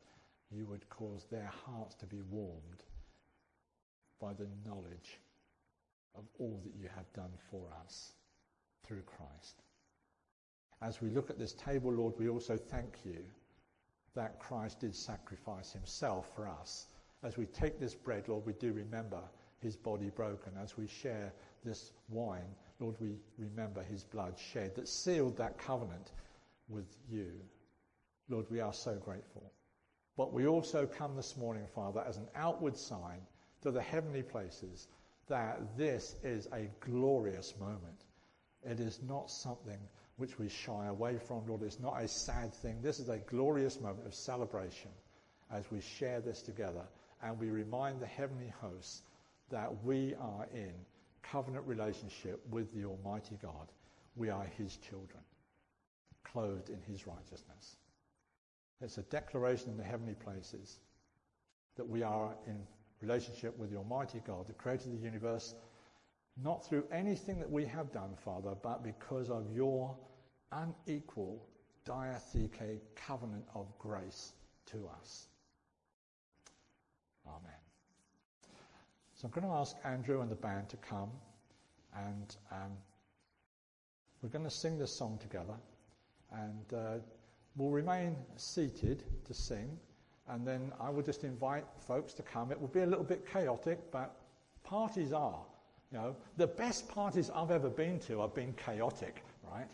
[0.52, 2.84] you would cause their hearts to be warmed
[4.22, 5.20] by the knowledge
[6.16, 8.14] of all that you have done for us
[8.86, 9.64] through Christ.
[10.82, 13.18] As we look at this table, Lord, we also thank you
[14.16, 16.88] that Christ did sacrifice himself for us.
[17.24, 19.22] As we take this bread, Lord, we do remember
[19.62, 20.54] his body broken.
[20.62, 26.12] As we share this wine, Lord, we remember his blood shed that sealed that covenant
[26.68, 27.32] with you.
[28.30, 29.52] Lord, we are so grateful.
[30.18, 33.20] But we also come this morning, Father, as an outward sign
[33.62, 34.88] to the heavenly places
[35.28, 38.06] that this is a glorious moment.
[38.64, 39.80] It is not something
[40.18, 41.64] which we shy away from, Lord.
[41.64, 42.82] It's not a sad thing.
[42.82, 44.92] This is a glorious moment of celebration
[45.52, 46.84] as we share this together
[47.22, 49.02] and we remind the heavenly hosts
[49.50, 50.74] that we are in
[51.24, 53.72] covenant relationship with the Almighty God.
[54.16, 55.22] We are his children,
[56.24, 57.78] clothed in his righteousness.
[58.82, 60.78] It's a declaration in the heavenly places
[61.78, 62.58] that we are in
[63.02, 65.56] relationship with the Almighty God, the creator of the universe,
[66.42, 69.96] not through anything that we have done, Father, but because of your
[70.52, 71.46] unequal
[71.86, 74.34] diatheke covenant of grace
[74.66, 75.28] to us.
[77.28, 77.60] Amen.
[79.16, 81.10] So I'm going to ask Andrew and the band to come
[81.96, 82.72] and um,
[84.22, 85.54] we're going to sing this song together
[86.34, 87.00] and uh,
[87.56, 89.78] we'll remain seated to sing
[90.28, 92.52] and then I will just invite folks to come.
[92.52, 94.16] It will be a little bit chaotic, but
[94.64, 95.46] parties are.
[95.96, 99.66] You know, the best parties I've ever been to have been chaotic, right?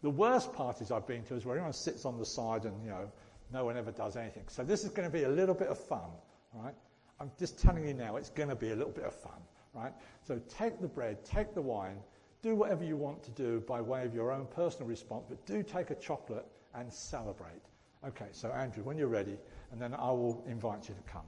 [0.00, 2.88] The worst parties I've been to is where everyone sits on the side and, you
[2.88, 3.12] know,
[3.52, 4.44] no one ever does anything.
[4.46, 6.08] So this is going to be a little bit of fun,
[6.54, 6.72] right?
[7.20, 9.38] I'm just telling you now, it's going to be a little bit of fun,
[9.74, 9.92] right?
[10.22, 11.98] So take the bread, take the wine,
[12.40, 15.62] do whatever you want to do by way of your own personal response, but do
[15.62, 17.60] take a chocolate and celebrate.
[18.02, 19.36] Okay, so Andrew, when you're ready,
[19.72, 21.26] and then I will invite you to come.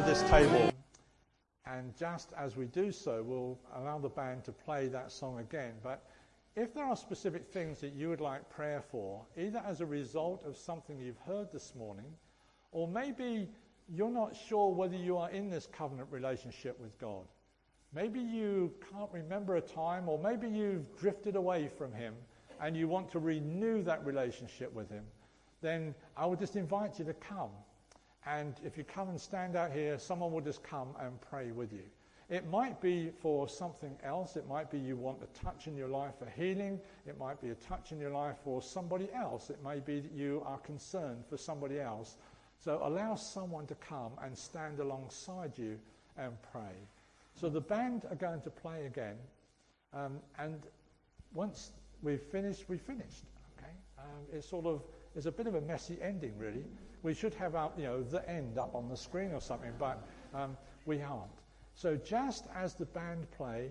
[0.00, 0.72] To this table.
[1.66, 5.74] And just as we do so, we'll allow the band to play that song again.
[5.82, 6.04] But
[6.56, 10.44] if there are specific things that you would like prayer for, either as a result
[10.46, 12.06] of something you've heard this morning,
[12.72, 13.48] or maybe
[13.88, 17.26] you're not sure whether you are in this covenant relationship with God.
[17.92, 22.14] Maybe you can't remember a time, or maybe you've drifted away from Him
[22.62, 25.04] and you want to renew that relationship with Him,
[25.60, 27.50] then I would just invite you to come.
[28.26, 31.72] And if you come and stand out here, someone will just come and pray with
[31.72, 31.84] you.
[32.28, 34.36] It might be for something else.
[34.36, 36.78] It might be you want a touch in your life for healing.
[37.06, 39.50] It might be a touch in your life for somebody else.
[39.50, 42.16] It may be that you are concerned for somebody else.
[42.60, 45.78] So allow someone to come and stand alongside you
[46.16, 46.76] and pray.
[47.34, 49.16] So the band are going to play again.
[49.92, 50.60] Um, and
[51.34, 53.24] once we've finished, we've finished.
[53.58, 53.72] Okay?
[53.98, 54.82] Um, it's sort of,
[55.16, 56.64] it's a bit of a messy ending, really.
[57.02, 60.06] We should have our, you know, the end up on the screen or something, but
[60.34, 61.30] um, we aren't.
[61.74, 63.70] So just as the band play,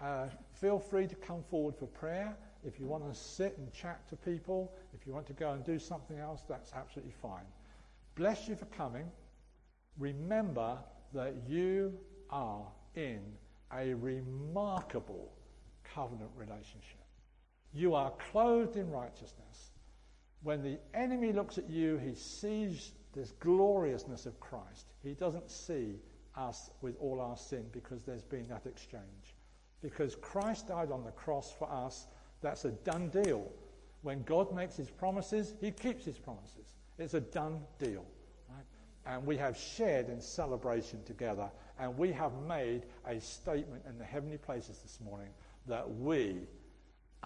[0.00, 2.36] uh, feel free to come forward for prayer.
[2.64, 5.64] If you want to sit and chat to people, if you want to go and
[5.64, 7.44] do something else, that's absolutely fine.
[8.14, 9.10] Bless you for coming.
[9.98, 10.78] Remember
[11.14, 11.98] that you
[12.30, 13.20] are in
[13.72, 15.32] a remarkable
[15.94, 17.04] covenant relationship.
[17.72, 19.70] You are clothed in righteousness.
[20.42, 24.86] When the enemy looks at you, he sees this gloriousness of Christ.
[25.02, 25.98] He doesn't see
[26.36, 29.36] us with all our sin because there's been that exchange.
[29.82, 32.06] Because Christ died on the cross for us,
[32.40, 33.50] that's a done deal.
[34.02, 36.74] When God makes his promises, he keeps his promises.
[36.98, 38.04] It's a done deal.
[38.48, 38.64] Right?
[39.06, 44.04] And we have shared in celebration together, and we have made a statement in the
[44.04, 45.30] heavenly places this morning
[45.66, 46.46] that we,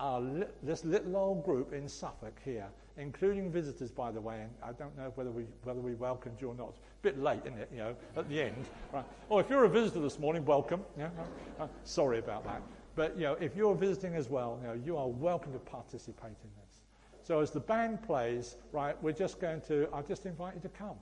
[0.01, 4.51] are li- this little old group in Suffolk here, including visitors, by the way, and
[4.65, 6.71] I don't know whether we, whether we welcomed you or not.
[6.71, 8.65] A bit late, isn't it, you know, at the end.
[8.93, 9.05] Right.
[9.31, 10.83] Oh, if you're a visitor this morning, welcome.
[10.99, 11.11] Yeah?
[11.61, 12.63] Uh, sorry about that.
[12.97, 16.37] But, you know, if you're visiting as well, you know, you are welcome to participate
[16.45, 16.81] in this.
[17.23, 20.69] So as the band plays, right, we're just going to, I'll just invite you to
[20.71, 20.97] come.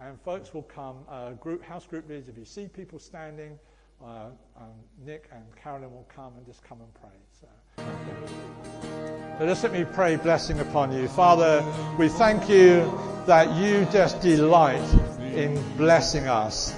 [0.00, 3.58] And folks will come, uh, group, house group leaders, if you see people standing,
[4.04, 4.26] uh,
[4.56, 4.72] um,
[5.04, 7.18] Nick and Carolyn will come and just come and pray.
[7.40, 7.48] So.
[7.76, 11.08] So just let me pray blessing upon you.
[11.08, 11.64] Father,
[11.98, 12.90] we thank you
[13.26, 14.82] that you just delight
[15.34, 16.74] in blessing us.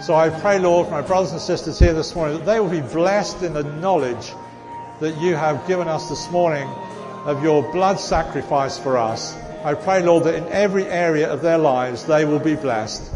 [0.00, 2.70] So I pray, Lord, for my brothers and sisters here this morning, that they will
[2.70, 4.32] be blessed in the knowledge
[5.00, 6.66] that you have given us this morning
[7.24, 9.36] of your blood sacrifice for us.
[9.64, 13.12] I pray, Lord, that in every area of their lives they will be blessed.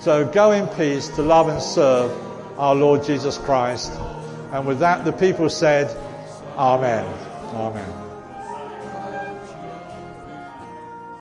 [0.00, 2.10] So go in peace to love and serve
[2.58, 3.92] our Lord Jesus Christ.
[4.52, 5.96] And with that, the people said,
[6.58, 7.06] Amen.
[7.54, 8.07] Amen.